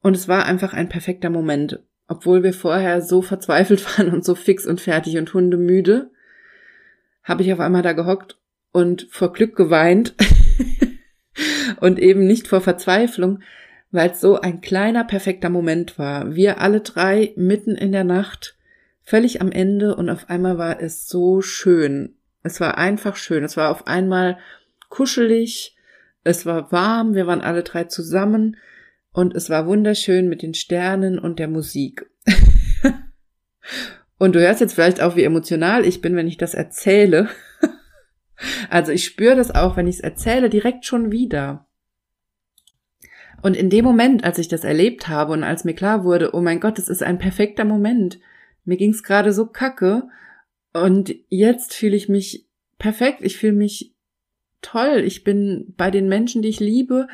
und 0.03 0.17
es 0.17 0.27
war 0.27 0.47
einfach 0.47 0.73
ein 0.73 0.89
perfekter 0.89 1.31
Moment. 1.31 1.79
obwohl 2.09 2.43
wir 2.43 2.53
vorher 2.53 3.01
so 3.01 3.23
verzweifelt 3.23 3.85
waren 3.99 4.13
und 4.13 4.25
so 4.25 4.35
fix 4.35 4.67
und 4.67 4.81
fertig 4.81 5.17
und 5.17 5.33
hundemüde, 5.33 6.11
habe 7.23 7.43
ich 7.43 7.53
auf 7.53 7.61
einmal 7.61 7.83
da 7.83 7.93
gehockt 7.93 8.37
und 8.73 9.07
vor 9.11 9.33
Glück 9.33 9.55
geweint 9.57 10.15
und 11.81 12.01
eben 12.01 12.27
nicht 12.27 12.49
vor 12.49 12.61
Verzweiflung, 12.61 13.43
weil 13.97 14.11
es 14.11 14.21
so 14.21 14.41
ein 14.41 14.61
kleiner, 14.61 15.03
perfekter 15.05 15.49
Moment 15.49 15.99
war. 15.99 16.37
Wir 16.37 16.61
alle 16.61 16.83
drei 16.83 17.33
mitten 17.35 17.75
in 17.75 17.91
der 17.91 18.05
Nacht, 18.05 18.57
völlig 19.03 19.41
am 19.41 19.51
Ende 19.51 19.97
und 19.97 20.11
auf 20.11 20.31
einmal 20.31 20.59
war 20.59 20.81
es 20.81 21.09
so 21.09 21.41
schön. 21.41 22.15
Es 22.43 22.61
war 22.61 22.79
einfach 22.79 23.17
schön. 23.17 23.43
Es 23.43 23.57
war 23.57 23.71
auf 23.71 23.89
einmal 23.89 24.39
kuschelig, 24.89 25.77
es 26.23 26.47
war 26.47 26.71
warm, 26.71 27.15
wir 27.15 27.27
waren 27.27 27.41
alle 27.41 27.63
drei 27.63 27.85
zusammen 27.85 28.57
und 29.13 29.35
es 29.35 29.49
war 29.49 29.67
wunderschön 29.67 30.29
mit 30.29 30.43
den 30.43 30.55
Sternen 30.55 31.19
und 31.19 31.39
der 31.39 31.49
Musik. 31.49 32.09
und 34.19 34.35
du 34.35 34.41
hörst 34.41 34.61
jetzt 34.61 34.75
vielleicht 34.75 35.01
auch, 35.01 35.17
wie 35.17 35.25
emotional 35.25 35.85
ich 35.85 36.03
bin, 36.03 36.17
wenn 36.17 36.29
ich 36.29 36.37
das 36.37 36.55
erzähle. 36.55 37.29
also 38.71 38.93
ich 38.93 39.05
spüre 39.05 39.37
das 39.37 39.55
auch, 39.55 39.77
wenn 39.77 39.87
ich 39.87 39.97
es 39.97 40.01
erzähle, 40.01 40.51
direkt 40.51 40.85
schon 40.85 41.11
wieder. 41.11 41.67
Und 43.47 43.57
in 43.57 43.71
dem 43.71 43.85
Moment, 43.85 44.25
als 44.25 44.39
ich 44.39 44.49
das 44.49 44.65
erlebt 44.65 45.07
habe 45.07 45.33
und 45.33 45.45
als 45.45 45.63
mir 45.63 45.75
klar 45.75 46.03
wurde, 46.03 46.35
oh 46.35 46.41
mein 46.41 46.59
Gott, 46.59 46.79
das 46.79 46.89
ist 46.89 47.05
ein 47.05 47.21
perfekter 47.21 47.65
Moment, 47.65 48.19
mir 48.65 48.77
ging's 48.77 49.05
gerade 49.05 49.33
so 49.33 49.47
kacke. 49.47 50.09
Und 50.73 51.15
jetzt 51.29 51.73
fühle 51.73 51.95
ich 51.95 52.09
mich 52.09 52.49
perfekt, 52.77 53.21
ich 53.23 53.37
fühle 53.37 53.53
mich 53.53 53.95
toll, 54.63 55.05
ich 55.07 55.23
bin 55.23 55.75
bei 55.77 55.93
den 55.93 56.09
Menschen, 56.09 56.43
die 56.43 56.49
ich 56.49 56.59
liebe, 56.59 57.07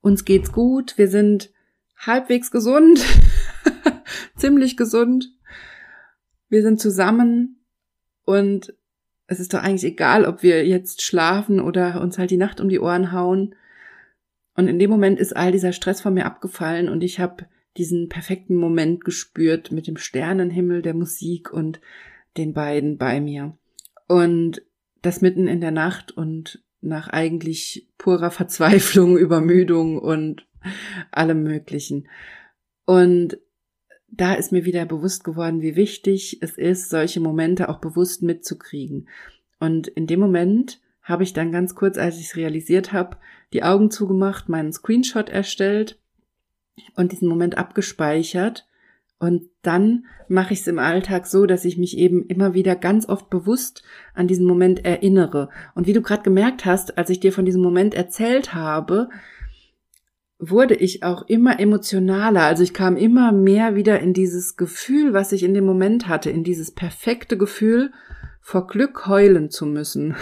uns 0.00 0.24
geht's 0.24 0.50
gut, 0.50 0.98
wir 0.98 1.06
sind 1.06 1.52
halbwegs 1.96 2.50
gesund, 2.50 2.98
ziemlich 4.36 4.76
gesund, 4.76 5.30
wir 6.48 6.62
sind 6.62 6.80
zusammen. 6.80 7.64
Und 8.24 8.74
es 9.28 9.38
ist 9.38 9.54
doch 9.54 9.62
eigentlich 9.62 9.92
egal, 9.92 10.24
ob 10.24 10.42
wir 10.42 10.66
jetzt 10.66 11.02
schlafen 11.02 11.60
oder 11.60 12.00
uns 12.00 12.18
halt 12.18 12.32
die 12.32 12.36
Nacht 12.36 12.60
um 12.60 12.68
die 12.68 12.80
Ohren 12.80 13.12
hauen. 13.12 13.54
Und 14.56 14.68
in 14.68 14.78
dem 14.78 14.90
Moment 14.90 15.20
ist 15.20 15.36
all 15.36 15.52
dieser 15.52 15.72
Stress 15.72 16.00
von 16.00 16.14
mir 16.14 16.24
abgefallen 16.24 16.88
und 16.88 17.04
ich 17.04 17.20
habe 17.20 17.46
diesen 17.76 18.08
perfekten 18.08 18.56
Moment 18.56 19.04
gespürt 19.04 19.70
mit 19.70 19.86
dem 19.86 19.98
Sternenhimmel 19.98 20.80
der 20.80 20.94
Musik 20.94 21.52
und 21.52 21.80
den 22.38 22.54
beiden 22.54 22.96
bei 22.96 23.20
mir. 23.20 23.56
Und 24.08 24.62
das 25.02 25.20
mitten 25.20 25.46
in 25.46 25.60
der 25.60 25.72
Nacht 25.72 26.10
und 26.10 26.62
nach 26.80 27.08
eigentlich 27.08 27.88
purer 27.98 28.30
Verzweiflung, 28.30 29.18
Übermüdung 29.18 29.98
und 29.98 30.46
allem 31.10 31.42
Möglichen. 31.42 32.08
Und 32.86 33.38
da 34.08 34.34
ist 34.34 34.52
mir 34.52 34.64
wieder 34.64 34.86
bewusst 34.86 35.24
geworden, 35.24 35.60
wie 35.60 35.76
wichtig 35.76 36.38
es 36.40 36.56
ist, 36.56 36.88
solche 36.88 37.20
Momente 37.20 37.68
auch 37.68 37.78
bewusst 37.78 38.22
mitzukriegen. 38.22 39.08
Und 39.58 39.88
in 39.88 40.06
dem 40.06 40.20
Moment 40.20 40.80
habe 41.02 41.24
ich 41.24 41.32
dann 41.32 41.52
ganz 41.52 41.74
kurz, 41.74 41.98
als 41.98 42.18
ich 42.18 42.26
es 42.26 42.36
realisiert 42.36 42.92
habe, 42.92 43.16
die 43.52 43.62
Augen 43.62 43.90
zugemacht, 43.90 44.48
meinen 44.48 44.72
Screenshot 44.72 45.28
erstellt 45.28 45.98
und 46.94 47.12
diesen 47.12 47.28
Moment 47.28 47.58
abgespeichert. 47.58 48.66
Und 49.18 49.48
dann 49.62 50.04
mache 50.28 50.52
ich 50.52 50.60
es 50.60 50.66
im 50.66 50.78
Alltag 50.78 51.26
so, 51.26 51.46
dass 51.46 51.64
ich 51.64 51.78
mich 51.78 51.96
eben 51.96 52.26
immer 52.26 52.52
wieder 52.52 52.76
ganz 52.76 53.08
oft 53.08 53.30
bewusst 53.30 53.82
an 54.14 54.28
diesen 54.28 54.46
Moment 54.46 54.84
erinnere. 54.84 55.48
Und 55.74 55.86
wie 55.86 55.94
du 55.94 56.02
gerade 56.02 56.22
gemerkt 56.22 56.66
hast, 56.66 56.98
als 56.98 57.08
ich 57.08 57.20
dir 57.20 57.32
von 57.32 57.46
diesem 57.46 57.62
Moment 57.62 57.94
erzählt 57.94 58.52
habe, 58.52 59.08
wurde 60.38 60.74
ich 60.74 61.02
auch 61.02 61.22
immer 61.28 61.58
emotionaler. 61.58 62.42
Also 62.42 62.62
ich 62.62 62.74
kam 62.74 62.96
immer 62.96 63.32
mehr 63.32 63.74
wieder 63.74 64.00
in 64.00 64.12
dieses 64.12 64.56
Gefühl, 64.56 65.14
was 65.14 65.32
ich 65.32 65.42
in 65.42 65.54
dem 65.54 65.64
Moment 65.64 66.08
hatte, 66.08 66.28
in 66.28 66.44
dieses 66.44 66.70
perfekte 66.70 67.38
Gefühl, 67.38 67.92
vor 68.46 68.68
Glück 68.68 69.08
heulen 69.08 69.50
zu 69.50 69.66
müssen. 69.66 70.14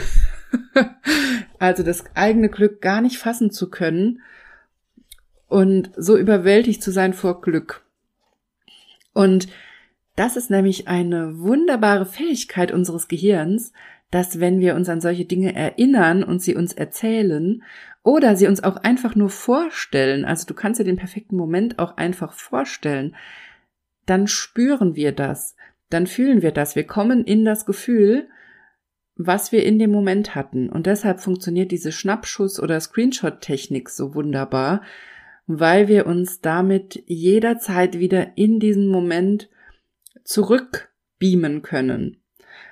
also 1.58 1.82
das 1.82 2.04
eigene 2.14 2.48
Glück 2.48 2.80
gar 2.80 3.02
nicht 3.02 3.18
fassen 3.18 3.50
zu 3.50 3.68
können 3.68 4.22
und 5.46 5.90
so 5.94 6.16
überwältigt 6.16 6.82
zu 6.82 6.90
sein 6.90 7.12
vor 7.12 7.42
Glück. 7.42 7.84
Und 9.12 9.48
das 10.16 10.38
ist 10.38 10.48
nämlich 10.48 10.88
eine 10.88 11.38
wunderbare 11.38 12.06
Fähigkeit 12.06 12.72
unseres 12.72 13.08
Gehirns, 13.08 13.74
dass 14.10 14.40
wenn 14.40 14.58
wir 14.58 14.74
uns 14.74 14.88
an 14.88 15.02
solche 15.02 15.26
Dinge 15.26 15.54
erinnern 15.54 16.24
und 16.24 16.40
sie 16.40 16.56
uns 16.56 16.72
erzählen 16.72 17.62
oder 18.02 18.36
sie 18.36 18.46
uns 18.46 18.64
auch 18.64 18.78
einfach 18.78 19.14
nur 19.14 19.28
vorstellen, 19.28 20.24
also 20.24 20.46
du 20.46 20.54
kannst 20.54 20.80
dir 20.80 20.84
den 20.84 20.96
perfekten 20.96 21.36
Moment 21.36 21.78
auch 21.78 21.98
einfach 21.98 22.32
vorstellen, 22.32 23.16
dann 24.06 24.28
spüren 24.28 24.96
wir 24.96 25.12
das, 25.12 25.56
dann 25.90 26.06
fühlen 26.06 26.42
wir 26.42 26.52
das, 26.52 26.76
wir 26.76 26.86
kommen 26.86 27.24
in 27.24 27.44
das 27.44 27.66
Gefühl, 27.66 28.28
was 29.16 29.52
wir 29.52 29.64
in 29.64 29.78
dem 29.78 29.90
Moment 29.90 30.34
hatten. 30.34 30.68
Und 30.68 30.86
deshalb 30.86 31.20
funktioniert 31.20 31.70
diese 31.70 31.92
Schnappschuss- 31.92 32.60
oder 32.60 32.80
Screenshot-Technik 32.80 33.88
so 33.88 34.14
wunderbar, 34.14 34.82
weil 35.46 35.88
wir 35.88 36.06
uns 36.06 36.40
damit 36.40 37.02
jederzeit 37.06 37.98
wieder 37.98 38.36
in 38.36 38.58
diesen 38.58 38.88
Moment 38.88 39.50
zurückbeamen 40.24 41.62
können. 41.62 42.18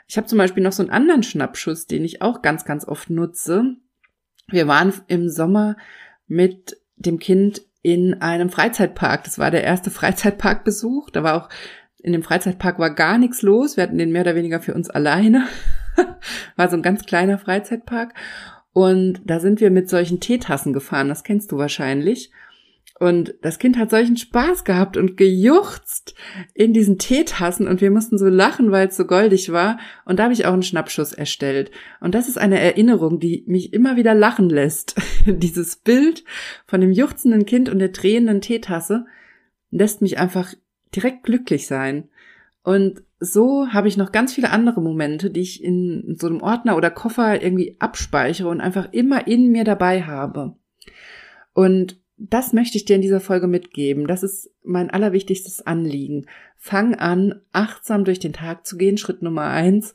Ich 0.09 0.17
habe 0.17 0.27
zum 0.27 0.39
Beispiel 0.39 0.63
noch 0.63 0.73
so 0.73 0.83
einen 0.83 0.91
anderen 0.91 1.23
Schnappschuss, 1.23 1.87
den 1.87 2.05
ich 2.05 2.23
auch 2.23 2.43
ganz, 2.43 2.65
ganz 2.65 2.87
oft 2.87 3.11
nutze. 3.11 3.77
Wir 4.49 4.67
waren 4.67 4.93
im 5.07 5.29
Sommer 5.29 5.77
mit 6.27 6.77
dem 6.97 7.19
Kind 7.19 7.63
in 7.83 8.21
einem 8.21 8.51
Freizeitpark. 8.51 9.25
Das 9.25 9.39
war 9.39 9.51
der 9.51 9.65
erste 9.65 9.91
Freizeitparkbesuch. 9.93 11.11
Da 11.11 11.23
war 11.23 11.43
auch 11.43 11.49
in 12.03 12.13
dem 12.13 12.23
Freizeitpark 12.23 12.79
war 12.79 12.95
gar 12.95 13.19
nichts 13.19 13.43
los. 13.43 13.77
Wir 13.77 13.85
hatten 13.85 13.99
den 13.99 14.13
mehr 14.13 14.23
oder 14.23 14.35
weniger 14.35 14.61
für 14.61 14.75
uns 14.75 14.91
alleine. 14.91 15.47
war 16.57 16.69
so 16.69 16.77
ein 16.77 16.83
ganz 16.83 17.05
kleiner 17.05 17.39
Freizeitpark. 17.39 18.15
Und 18.73 19.21
da 19.25 19.39
sind 19.39 19.61
wir 19.61 19.71
mit 19.71 19.89
solchen 19.89 20.21
Teetassen 20.21 20.73
gefahren. 20.73 21.09
Das 21.09 21.25
kennst 21.25 21.53
du 21.53 21.59
wahrscheinlich. 21.59 22.31
Und 22.99 23.35
das 23.43 23.59
Kind 23.59 23.79
hat 23.79 23.91
solchen 23.91 24.17
Spaß 24.17 24.65
gehabt 24.65 24.97
und 24.97 25.17
gejuchzt 25.17 26.15
in 26.55 26.73
diesen 26.73 26.99
Teetassen 26.99 27.67
und 27.67 27.81
wir 27.81 27.91
mussten 27.91 28.17
so 28.17 28.29
lachen, 28.29 28.71
weil 28.71 28.87
es 28.87 28.97
so 28.97 29.07
goldig 29.07 29.51
war. 29.51 29.79
Und 30.05 30.19
da 30.19 30.25
habe 30.25 30.33
ich 30.33 30.47
auch 30.47 30.53
einen 30.53 30.63
Schnappschuss 30.63 31.13
erstellt. 31.13 31.73
Und 32.01 32.15
das 32.15 32.29
ist 32.29 32.39
eine 32.39 32.61
Erinnerung, 32.61 33.19
die 33.19 33.43
mich 33.49 33.73
immer 33.73 33.97
wieder 33.97 34.15
lachen 34.15 34.49
lässt. 34.49 34.95
Dieses 35.27 35.77
Bild 35.77 36.23
von 36.67 36.81
dem 36.81 36.93
juchzenden 36.93 37.45
Kind 37.45 37.69
und 37.69 37.81
der 37.81 37.89
drehenden 37.89 38.41
Teetasse 38.41 39.05
lässt 39.71 40.01
mich 40.01 40.19
einfach 40.19 40.55
direkt 40.95 41.25
glücklich 41.25 41.67
sein. 41.67 42.09
Und 42.63 43.03
so 43.19 43.69
habe 43.73 43.89
ich 43.89 43.97
noch 43.97 44.13
ganz 44.13 44.33
viele 44.35 44.51
andere 44.51 44.81
Momente, 44.81 45.31
die 45.31 45.41
ich 45.41 45.63
in 45.63 46.17
so 46.19 46.29
einem 46.29 46.43
Ordner 46.43 46.77
oder 46.77 46.91
Koffer 46.91 47.43
irgendwie 47.43 47.77
abspeichere 47.79 48.49
und 48.49 48.61
einfach 48.61 48.93
immer 48.93 49.27
in 49.27 49.51
mir 49.51 49.65
dabei 49.65 50.03
habe. 50.03 50.57
Und 51.55 52.01
das 52.17 52.53
möchte 52.53 52.79
ich 52.79 52.85
dir 52.85 52.97
in 52.97 53.03
dieser 53.03 53.21
Folge 53.21 53.49
mitgeben. 53.49 54.07
Das 54.07 54.23
ist 54.23 54.51
mein 54.63 54.91
allerwichtigstes 54.91 55.67
Anliegen. 55.67 56.27
Fang 56.57 56.95
an, 56.95 57.41
achtsam 57.53 58.05
durch 58.05 58.21
den 58.21 58.33
Tag 58.33 58.67
zu 58.67 58.77
gehen, 58.77 58.97
Schritt 58.97 59.23
Nummer 59.23 59.47
eins, 59.47 59.95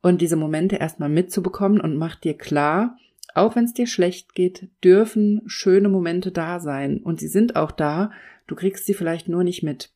und 0.00 0.20
diese 0.20 0.36
Momente 0.36 0.76
erstmal 0.76 1.08
mitzubekommen 1.08 1.80
und 1.80 1.96
mach 1.96 2.14
dir 2.14 2.34
klar, 2.34 2.96
auch 3.34 3.56
wenn 3.56 3.64
es 3.64 3.74
dir 3.74 3.86
schlecht 3.86 4.34
geht, 4.34 4.68
dürfen 4.82 5.42
schöne 5.46 5.88
Momente 5.88 6.30
da 6.30 6.60
sein. 6.60 6.98
Und 6.98 7.20
sie 7.20 7.28
sind 7.28 7.56
auch 7.56 7.72
da, 7.72 8.12
du 8.46 8.54
kriegst 8.54 8.86
sie 8.86 8.94
vielleicht 8.94 9.28
nur 9.28 9.44
nicht 9.44 9.62
mit. 9.62 9.90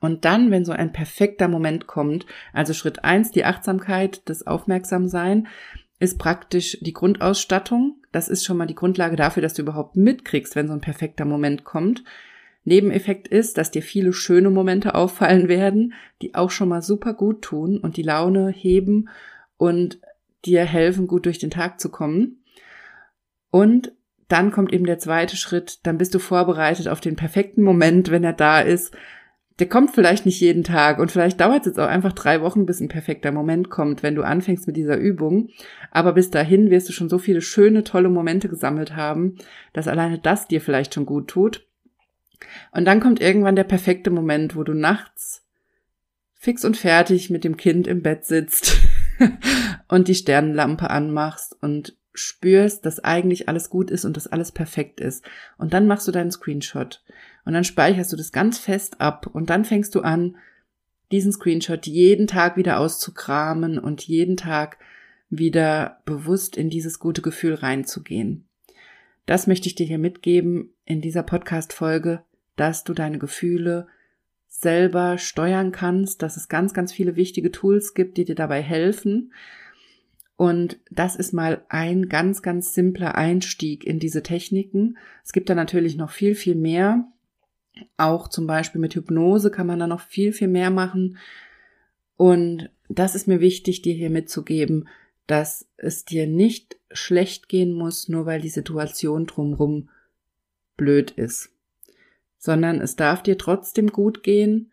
Und 0.00 0.24
dann, 0.24 0.50
wenn 0.50 0.64
so 0.64 0.72
ein 0.72 0.92
perfekter 0.92 1.48
Moment 1.48 1.86
kommt, 1.86 2.26
also 2.52 2.72
Schritt 2.72 3.04
eins, 3.04 3.30
die 3.30 3.44
Achtsamkeit, 3.44 4.22
das 4.28 4.46
Aufmerksamsein, 4.46 5.46
ist 6.00 6.18
praktisch 6.18 6.78
die 6.80 6.92
Grundausstattung. 6.92 7.96
Das 8.12 8.28
ist 8.28 8.44
schon 8.44 8.56
mal 8.56 8.66
die 8.66 8.74
Grundlage 8.74 9.16
dafür, 9.16 9.42
dass 9.42 9.54
du 9.54 9.62
überhaupt 9.62 9.96
mitkriegst, 9.96 10.56
wenn 10.56 10.68
so 10.68 10.72
ein 10.72 10.80
perfekter 10.80 11.24
Moment 11.24 11.64
kommt. 11.64 12.04
Nebeneffekt 12.64 13.28
ist, 13.28 13.56
dass 13.56 13.70
dir 13.70 13.82
viele 13.82 14.12
schöne 14.12 14.50
Momente 14.50 14.94
auffallen 14.94 15.48
werden, 15.48 15.94
die 16.22 16.34
auch 16.34 16.50
schon 16.50 16.68
mal 16.68 16.82
super 16.82 17.14
gut 17.14 17.42
tun 17.42 17.78
und 17.78 17.96
die 17.96 18.02
Laune 18.02 18.50
heben 18.50 19.08
und 19.56 20.00
dir 20.44 20.64
helfen, 20.64 21.06
gut 21.06 21.26
durch 21.26 21.38
den 21.38 21.50
Tag 21.50 21.80
zu 21.80 21.88
kommen. 21.90 22.44
Und 23.50 23.92
dann 24.28 24.52
kommt 24.52 24.72
eben 24.72 24.84
der 24.84 24.98
zweite 24.98 25.36
Schritt, 25.36 25.86
dann 25.86 25.98
bist 25.98 26.14
du 26.14 26.18
vorbereitet 26.18 26.88
auf 26.88 27.00
den 27.00 27.16
perfekten 27.16 27.62
Moment, 27.62 28.10
wenn 28.10 28.24
er 28.24 28.34
da 28.34 28.60
ist, 28.60 28.94
der 29.58 29.68
kommt 29.68 29.90
vielleicht 29.90 30.24
nicht 30.24 30.40
jeden 30.40 30.62
Tag 30.62 30.98
und 31.00 31.10
vielleicht 31.10 31.40
dauert 31.40 31.60
es 31.60 31.66
jetzt 31.66 31.80
auch 31.80 31.88
einfach 31.88 32.12
drei 32.12 32.42
Wochen, 32.42 32.64
bis 32.64 32.80
ein 32.80 32.88
perfekter 32.88 33.32
Moment 33.32 33.70
kommt, 33.70 34.02
wenn 34.02 34.14
du 34.14 34.22
anfängst 34.22 34.66
mit 34.68 34.76
dieser 34.76 34.96
Übung. 34.96 35.50
Aber 35.90 36.12
bis 36.12 36.30
dahin 36.30 36.70
wirst 36.70 36.88
du 36.88 36.92
schon 36.92 37.08
so 37.08 37.18
viele 37.18 37.40
schöne, 37.40 37.82
tolle 37.82 38.08
Momente 38.08 38.48
gesammelt 38.48 38.94
haben, 38.94 39.36
dass 39.72 39.88
alleine 39.88 40.18
das 40.18 40.46
dir 40.46 40.60
vielleicht 40.60 40.94
schon 40.94 41.06
gut 41.06 41.28
tut. 41.28 41.66
Und 42.70 42.84
dann 42.84 43.00
kommt 43.00 43.20
irgendwann 43.20 43.56
der 43.56 43.64
perfekte 43.64 44.10
Moment, 44.10 44.54
wo 44.54 44.62
du 44.62 44.74
nachts 44.74 45.44
fix 46.34 46.64
und 46.64 46.76
fertig 46.76 47.30
mit 47.30 47.42
dem 47.42 47.56
Kind 47.56 47.88
im 47.88 48.02
Bett 48.02 48.24
sitzt 48.24 48.76
und 49.88 50.06
die 50.06 50.14
Sternenlampe 50.14 50.88
anmachst 50.88 51.56
und 51.60 51.96
spürst, 52.14 52.86
dass 52.86 53.02
eigentlich 53.02 53.48
alles 53.48 53.70
gut 53.70 53.90
ist 53.90 54.04
und 54.04 54.16
dass 54.16 54.28
alles 54.28 54.52
perfekt 54.52 55.00
ist. 55.00 55.24
Und 55.56 55.72
dann 55.72 55.86
machst 55.88 56.06
du 56.06 56.12
deinen 56.12 56.30
Screenshot 56.30 57.02
und 57.44 57.54
dann 57.54 57.64
speicherst 57.64 58.12
du 58.12 58.16
das 58.16 58.32
ganz 58.32 58.58
fest 58.58 59.00
ab 59.00 59.26
und 59.26 59.50
dann 59.50 59.64
fängst 59.64 59.94
du 59.94 60.00
an, 60.00 60.36
diesen 61.10 61.32
Screenshot 61.32 61.86
jeden 61.86 62.26
Tag 62.26 62.56
wieder 62.56 62.78
auszukramen 62.78 63.78
und 63.78 64.02
jeden 64.02 64.36
Tag 64.36 64.78
wieder 65.30 66.00
bewusst 66.04 66.56
in 66.56 66.70
dieses 66.70 66.98
gute 66.98 67.22
Gefühl 67.22 67.54
reinzugehen. 67.54 68.44
Das 69.26 69.46
möchte 69.46 69.68
ich 69.68 69.74
dir 69.74 69.86
hier 69.86 69.98
mitgeben 69.98 70.70
in 70.84 71.00
dieser 71.00 71.22
Podcast-Folge, 71.22 72.22
dass 72.56 72.84
du 72.84 72.94
deine 72.94 73.18
Gefühle 73.18 73.86
selber 74.48 75.18
steuern 75.18 75.70
kannst, 75.70 76.22
dass 76.22 76.36
es 76.36 76.48
ganz, 76.48 76.72
ganz 76.72 76.92
viele 76.92 77.16
wichtige 77.16 77.52
Tools 77.52 77.94
gibt, 77.94 78.16
die 78.16 78.24
dir 78.24 78.34
dabei 78.34 78.62
helfen. 78.62 79.32
Und 80.36 80.78
das 80.90 81.16
ist 81.16 81.32
mal 81.32 81.62
ein 81.68 82.08
ganz, 82.08 82.42
ganz 82.42 82.72
simpler 82.72 83.16
Einstieg 83.16 83.84
in 83.84 83.98
diese 83.98 84.22
Techniken. 84.22 84.96
Es 85.24 85.32
gibt 85.32 85.50
da 85.50 85.54
natürlich 85.54 85.96
noch 85.96 86.10
viel, 86.10 86.34
viel 86.34 86.54
mehr. 86.54 87.04
Auch 87.96 88.28
zum 88.28 88.46
Beispiel 88.46 88.80
mit 88.80 88.94
Hypnose 88.94 89.50
kann 89.50 89.66
man 89.66 89.78
da 89.78 89.86
noch 89.86 90.00
viel, 90.00 90.32
viel 90.32 90.48
mehr 90.48 90.70
machen. 90.70 91.18
Und 92.16 92.70
das 92.88 93.14
ist 93.14 93.28
mir 93.28 93.40
wichtig, 93.40 93.82
dir 93.82 93.94
hier 93.94 94.10
mitzugeben, 94.10 94.88
dass 95.26 95.66
es 95.76 96.04
dir 96.04 96.26
nicht 96.26 96.76
schlecht 96.90 97.48
gehen 97.48 97.72
muss, 97.72 98.08
nur 98.08 98.26
weil 98.26 98.40
die 98.40 98.48
Situation 98.48 99.26
drumrum 99.26 99.90
blöd 100.76 101.10
ist, 101.10 101.50
sondern 102.38 102.80
es 102.80 102.96
darf 102.96 103.22
dir 103.22 103.36
trotzdem 103.36 103.88
gut 103.88 104.22
gehen 104.22 104.72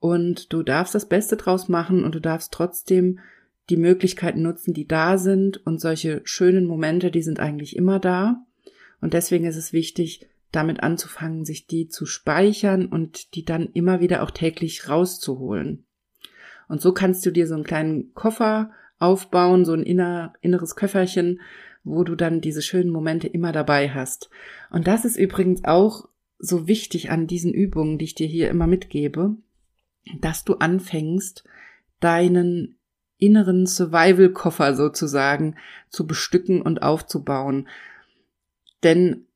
und 0.00 0.52
du 0.52 0.62
darfst 0.62 0.94
das 0.94 1.08
Beste 1.08 1.36
draus 1.36 1.68
machen 1.68 2.04
und 2.04 2.14
du 2.14 2.20
darfst 2.20 2.52
trotzdem 2.52 3.20
die 3.68 3.76
Möglichkeiten 3.76 4.42
nutzen, 4.42 4.74
die 4.74 4.88
da 4.88 5.18
sind. 5.18 5.64
Und 5.64 5.80
solche 5.80 6.22
schönen 6.24 6.66
Momente, 6.66 7.10
die 7.10 7.22
sind 7.22 7.38
eigentlich 7.38 7.76
immer 7.76 8.00
da. 8.00 8.44
Und 9.00 9.14
deswegen 9.14 9.44
ist 9.44 9.56
es 9.56 9.72
wichtig, 9.72 10.26
damit 10.52 10.82
anzufangen, 10.82 11.44
sich 11.44 11.66
die 11.66 11.88
zu 11.88 12.06
speichern 12.06 12.86
und 12.86 13.34
die 13.34 13.44
dann 13.44 13.68
immer 13.72 14.00
wieder 14.00 14.22
auch 14.22 14.30
täglich 14.30 14.88
rauszuholen. 14.88 15.86
Und 16.68 16.80
so 16.80 16.92
kannst 16.92 17.24
du 17.26 17.30
dir 17.30 17.46
so 17.46 17.54
einen 17.54 17.64
kleinen 17.64 18.14
Koffer 18.14 18.70
aufbauen, 18.98 19.64
so 19.64 19.72
ein 19.72 19.82
inner, 19.82 20.34
inneres 20.40 20.76
Köfferchen, 20.76 21.40
wo 21.82 22.04
du 22.04 22.14
dann 22.14 22.40
diese 22.40 22.62
schönen 22.62 22.90
Momente 22.90 23.26
immer 23.26 23.52
dabei 23.52 23.90
hast. 23.90 24.30
Und 24.70 24.86
das 24.86 25.04
ist 25.04 25.16
übrigens 25.16 25.64
auch 25.64 26.08
so 26.38 26.66
wichtig 26.66 27.10
an 27.10 27.26
diesen 27.26 27.52
Übungen, 27.52 27.98
die 27.98 28.04
ich 28.06 28.14
dir 28.14 28.26
hier 28.26 28.50
immer 28.50 28.66
mitgebe, 28.66 29.36
dass 30.20 30.44
du 30.44 30.54
anfängst, 30.54 31.44
deinen 32.00 32.78
inneren 33.18 33.66
Survival-Koffer 33.66 34.74
sozusagen 34.74 35.56
zu 35.90 36.06
bestücken 36.06 36.62
und 36.62 36.82
aufzubauen. 36.82 37.68
Denn 38.82 39.26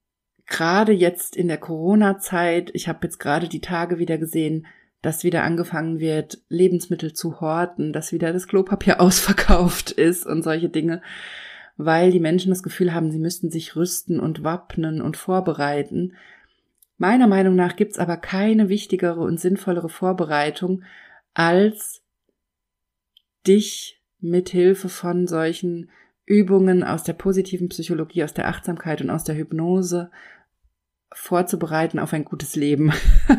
gerade 0.47 0.93
jetzt 0.93 1.37
in 1.37 1.49
der 1.49 1.59
Corona-Zeit, 1.59 2.71
ich 2.75 2.89
habe 2.89 3.01
jetzt 3.03 3.19
gerade 3.19 3.49
die 3.49 3.61
Tage 3.61 3.99
wieder 3.99 4.19
gesehen, 4.19 4.67
dass 5.03 5.25
wieder 5.25 5.43
angefangen 5.43 6.01
wird, 6.01 6.39
Lebensmittel 6.49 7.13
zu 7.13 7.41
horten, 7.41 7.93
dass 7.93 8.13
wieder 8.13 8.33
das 8.33 8.49
Klopapier 8.49 9.01
ausverkauft 9.01 9.91
ist 9.91 10.27
und 10.27 10.43
solche 10.43 10.69
Dinge, 10.69 11.03
weil 11.77 12.11
die 12.11 12.21
Menschen 12.21 12.51
das 12.51 12.63
Gefühl 12.63 12.95
haben, 12.95 13.11
sie 13.11 13.19
müssten 13.19 13.51
sich 13.51 13.77
rüsten 13.77 14.21
und 14.21 14.45
wappnen 14.45 15.03
und 15.03 15.17
vorbereiten. 15.17 16.15
Meiner 16.97 17.27
Meinung 17.27 17.57
nach 17.57 17.77
gibt's 17.77 17.99
aber 17.99 18.17
keine 18.17 18.69
wichtigere 18.69 19.21
und 19.21 19.41
sinnvollere 19.41 19.89
Vorbereitung, 19.89 20.85
als 21.35 22.03
dich 23.47 24.01
mit 24.21 24.49
Hilfe 24.49 24.89
von 24.89 25.27
solchen 25.27 25.91
Übungen 26.27 26.83
aus 26.83 27.05
der 27.05 27.13
positiven 27.13 27.69
Psychologie, 27.69 28.25
aus 28.25 28.35
der 28.35 28.49
Achtsamkeit 28.49 29.01
und 29.01 29.11
aus 29.11 29.25
der 29.25 29.37
Hypnose 29.37 30.11
vorzubereiten 31.13 32.01
auf 32.01 32.13
ein 32.13 32.25
gutes 32.25 32.57
Leben 32.57 32.93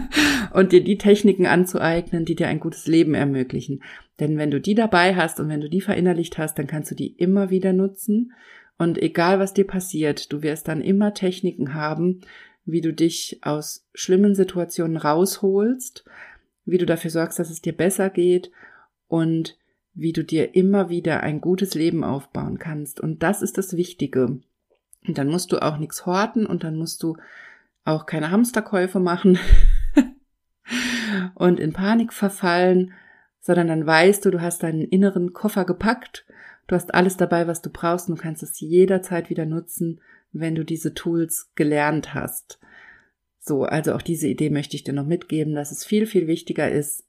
und 0.54 0.72
dir 0.72 0.84
die 0.84 0.98
Techniken 0.98 1.46
anzueignen, 1.46 2.24
die 2.24 2.36
dir 2.36 2.48
ein 2.48 2.60
gutes 2.62 2.88
Leben 2.88 3.14
ermöglichen. 3.16 3.84
Denn 4.20 4.38
wenn 4.38 4.52
du 4.52 4.62
die 4.62 4.76
dabei 4.76 5.16
hast 5.16 5.40
und 5.40 5.50
wenn 5.50 5.62
du 5.62 5.70
die 5.70 5.82
verinnerlicht 5.82 6.38
hast, 6.38 6.58
dann 6.58 6.68
kannst 6.68 6.92
du 6.92 6.96
die 6.96 7.14
immer 7.18 7.50
wieder 7.50 7.74
nutzen 7.74 8.32
und 8.78 9.02
egal 9.02 9.40
was 9.40 9.54
dir 9.54 9.66
passiert, 9.66 10.32
du 10.32 10.42
wirst 10.42 10.68
dann 10.68 10.82
immer 10.82 11.14
Techniken 11.14 11.74
haben, 11.74 12.22
wie 12.66 12.82
du 12.82 12.94
dich 12.94 13.40
aus 13.42 13.88
schlimmen 13.94 14.36
Situationen 14.36 14.98
rausholst, 14.98 16.04
wie 16.66 16.78
du 16.78 16.86
dafür 16.86 17.12
sorgst, 17.12 17.40
dass 17.40 17.50
es 17.50 17.62
dir 17.62 17.74
besser 17.74 18.10
geht 18.10 18.52
und 19.08 19.58
wie 19.96 20.12
du 20.12 20.24
dir 20.24 20.56
immer 20.56 20.90
wieder 20.90 21.24
ein 21.24 21.42
gutes 21.42 21.74
Leben 21.74 22.04
aufbauen 22.04 22.60
kannst. 22.60 23.00
Und 23.00 23.24
das 23.24 23.42
ist 23.42 23.58
das 23.58 23.76
Wichtige. 23.78 24.40
Und 25.08 25.18
dann 25.18 25.30
musst 25.30 25.52
du 25.52 25.62
auch 25.62 25.78
nichts 25.78 26.06
horten 26.06 26.46
und 26.46 26.64
dann 26.64 26.78
musst 26.78 27.02
du 27.02 27.18
auch 27.86 28.06
keine 28.06 28.32
Hamsterkäufe 28.32 29.00
machen 29.00 29.40
und 31.36 31.60
in 31.60 31.72
Panik 31.74 32.12
verfallen, 32.12 32.94
sondern 33.40 33.68
dann 33.68 33.86
weißt 33.86 34.26
du, 34.26 34.32
du 34.32 34.42
hast 34.42 34.64
deinen 34.64 34.82
inneren 34.82 35.32
Koffer 35.32 35.66
gepackt, 35.66 36.26
du 36.68 36.76
hast 36.76 36.94
alles 36.94 37.16
dabei, 37.16 37.48
was 37.48 37.62
du 37.62 37.70
brauchst 37.70 38.10
und 38.10 38.18
du 38.18 38.22
kannst 38.22 38.44
es 38.44 38.60
jederzeit 38.60 39.30
wieder 39.30 39.46
nutzen, 39.46 40.02
wenn 40.32 40.56
du 40.56 40.66
diese 40.66 40.94
Tools 40.94 41.52
gelernt 41.56 42.14
hast. 42.14 42.60
So, 43.40 43.64
also 43.64 43.94
auch 43.94 44.02
diese 44.02 44.28
Idee 44.28 44.50
möchte 44.50 44.76
ich 44.76 44.84
dir 44.84 44.94
noch 44.94 45.06
mitgeben, 45.06 45.54
dass 45.54 45.72
es 45.72 45.86
viel, 45.86 46.08
viel 46.08 46.26
wichtiger 46.26 46.70
ist, 46.70 47.05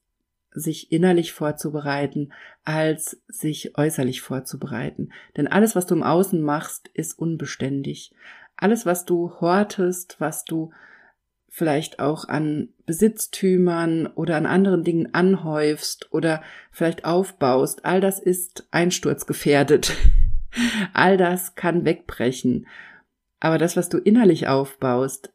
sich 0.59 0.91
innerlich 0.91 1.33
vorzubereiten, 1.33 2.33
als 2.63 3.21
sich 3.27 3.77
äußerlich 3.77 4.21
vorzubereiten. 4.21 5.11
Denn 5.35 5.47
alles, 5.47 5.75
was 5.75 5.85
du 5.85 5.95
im 5.95 6.03
Außen 6.03 6.41
machst, 6.41 6.89
ist 6.93 7.17
unbeständig 7.19 8.13
alles, 8.57 8.85
was 8.85 9.05
du 9.05 9.31
hortest, 9.39 10.19
was 10.19 10.43
du 10.43 10.71
vielleicht 11.49 11.99
auch 11.99 12.27
an 12.27 12.69
Besitztümern 12.85 14.07
oder 14.07 14.35
an 14.35 14.45
anderen 14.45 14.83
Dingen 14.83 15.13
anhäufst 15.13 16.11
oder 16.11 16.43
vielleicht 16.71 17.05
aufbaust, 17.05 17.85
all 17.85 18.01
das 18.01 18.19
ist 18.19 18.67
einsturzgefährdet. 18.71 19.93
all 20.93 21.17
das 21.17 21.55
kann 21.55 21.85
wegbrechen. 21.85 22.67
Aber 23.39 23.57
das, 23.57 23.77
was 23.77 23.89
du 23.89 23.97
innerlich 23.97 24.47
aufbaust, 24.47 25.31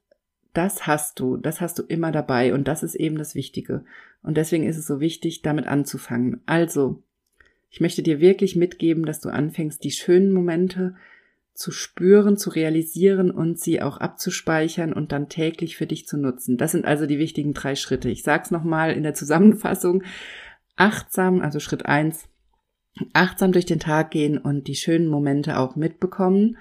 das 0.53 0.87
hast 0.87 1.19
du, 1.21 1.37
das 1.37 1.61
hast 1.61 1.79
du 1.79 1.83
immer 1.83 2.13
dabei 2.13 2.55
und 2.55 2.69
das 2.69 2.83
ist 2.83 2.95
eben 2.95 3.17
das 3.17 3.35
Wichtige. 3.35 3.85
Und 4.23 4.37
deswegen 4.37 4.65
ist 4.65 4.77
es 4.77 4.87
so 4.87 5.01
wichtig, 5.01 5.43
damit 5.43 5.67
anzufangen. 5.67 6.43
Also, 6.47 7.03
ich 7.71 7.81
möchte 7.81 8.03
dir 8.03 8.21
wirklich 8.21 8.55
mitgeben, 8.55 9.05
dass 9.05 9.21
du 9.21 9.31
anfängst, 9.31 9.83
die 9.83 9.91
schönen 9.91 10.33
Momente, 10.33 10.95
zu 11.55 11.71
spüren, 11.71 12.37
zu 12.37 12.51
realisieren 12.51 13.31
und 13.31 13.59
sie 13.59 13.83
auch 13.83 13.99
abzuspeichern 13.99 14.93
und 14.93 15.13
dann 15.13 15.29
täglich 15.29 15.77
für 15.77 15.87
dich 15.87 16.07
zu 16.07 16.17
nutzen. 16.17 16.57
Das 16.57 16.73
sind 16.73 16.87
also 16.87 17.07
die 17.07 17.19
wichtigen 17.19 17.53
drei 17.53 17.75
Schritte. 17.75 18.09
Ich 18.09 18.23
sage 18.23 18.45
es 18.45 18.51
nochmal 18.51 18.93
in 18.93 19.03
der 19.03 19.15
Zusammenfassung. 19.15 20.03
Achtsam, 20.77 21.43
also 21.43 21.61
Schritt 21.61 21.85
eins, 21.85 22.27
achtsam 23.13 23.53
durch 23.53 23.67
den 23.67 23.81
Tag 23.81 24.11
gehen 24.11 24.39
und 24.39 24.67
die 24.67 24.75
schönen 24.75 25.09
Momente 25.09 25.59
auch 25.59 25.77
mitbekommen. 25.77 26.57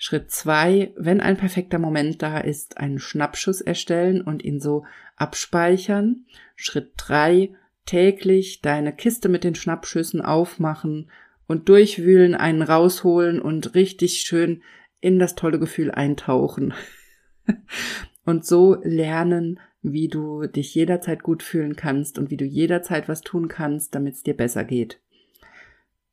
Schritt 0.00 0.30
zwei, 0.30 0.92
wenn 0.96 1.20
ein 1.20 1.36
perfekter 1.36 1.80
Moment 1.80 2.22
da 2.22 2.38
ist, 2.38 2.78
einen 2.78 3.00
Schnappschuss 3.00 3.60
erstellen 3.60 4.22
und 4.22 4.44
ihn 4.44 4.60
so 4.60 4.84
abspeichern. 5.16 6.24
Schritt 6.54 6.92
drei, 6.96 7.50
täglich 7.84 8.62
deine 8.62 8.94
Kiste 8.94 9.28
mit 9.28 9.42
den 9.42 9.56
Schnappschüssen 9.56 10.20
aufmachen 10.20 11.10
und 11.48 11.68
durchwühlen, 11.68 12.36
einen 12.36 12.62
rausholen 12.62 13.42
und 13.42 13.74
richtig 13.74 14.20
schön 14.20 14.62
in 15.00 15.18
das 15.18 15.34
tolle 15.34 15.58
Gefühl 15.58 15.90
eintauchen. 15.90 16.74
und 18.24 18.46
so 18.46 18.76
lernen, 18.84 19.58
wie 19.82 20.08
du 20.08 20.46
dich 20.46 20.74
jederzeit 20.74 21.24
gut 21.24 21.42
fühlen 21.42 21.74
kannst 21.74 22.18
und 22.18 22.30
wie 22.30 22.36
du 22.36 22.44
jederzeit 22.44 23.08
was 23.08 23.22
tun 23.22 23.48
kannst, 23.48 23.94
damit 23.96 24.14
es 24.14 24.22
dir 24.22 24.34
besser 24.34 24.64
geht. 24.64 25.00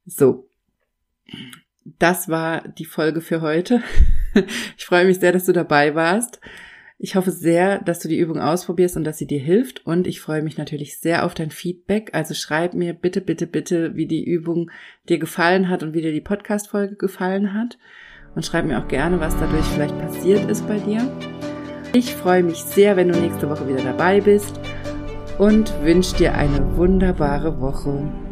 So. 0.06 0.50
Das 1.86 2.30
war 2.30 2.68
die 2.68 2.86
Folge 2.86 3.22
für 3.22 3.42
heute. 3.42 3.82
Ich 4.78 4.86
freue 4.86 5.06
mich 5.06 5.20
sehr, 5.20 5.32
dass 5.32 5.46
du 5.46 5.54
dabei 5.54 5.96
warst. 5.96 6.42
Ich 6.98 7.16
hoffe 7.16 7.32
sehr, 7.32 7.80
dass 7.80 8.00
du 8.00 8.10
die 8.10 8.20
Übung 8.20 8.40
ausprobierst 8.40 8.98
und 8.98 9.06
dass 9.06 9.18
sie 9.18 9.28
dir 9.28 9.40
hilft. 9.40 9.86
Und 9.86 10.08
ich 10.08 10.20
freue 10.20 10.42
mich 10.42 10.58
natürlich 10.58 10.98
sehr 10.98 11.26
auf 11.26 11.34
dein 11.34 11.52
Feedback. 11.52 12.10
Also 12.12 12.34
schreib 12.34 12.74
mir 12.74 12.94
bitte, 12.94 13.22
bitte, 13.22 13.48
bitte, 13.48 13.96
wie 13.96 14.08
die 14.08 14.26
Übung 14.26 14.72
dir 15.08 15.20
gefallen 15.20 15.70
hat 15.70 15.84
und 15.84 15.94
wie 15.94 16.02
dir 16.02 16.12
die 16.12 16.20
Podcast-Folge 16.20 16.98
gefallen 16.98 17.54
hat. 17.54 17.78
Und 18.36 18.46
schreib 18.46 18.66
mir 18.66 18.78
auch 18.78 18.90
gerne, 18.90 19.22
was 19.22 19.40
dadurch 19.40 19.66
vielleicht 19.68 19.98
passiert 20.00 20.50
ist 20.50 20.68
bei 20.68 20.80
dir. 20.80 21.10
Ich 21.94 22.14
freue 22.14 22.44
mich 22.44 22.58
sehr, 22.58 22.98
wenn 22.98 23.08
du 23.08 23.18
nächste 23.18 23.50
Woche 23.50 23.70
wieder 23.70 23.82
dabei 23.82 24.20
bist 24.20 24.60
und 25.38 25.74
wünsche 25.82 26.18
dir 26.18 26.34
eine 26.34 26.76
wunderbare 26.76 27.62
Woche. 27.62 28.25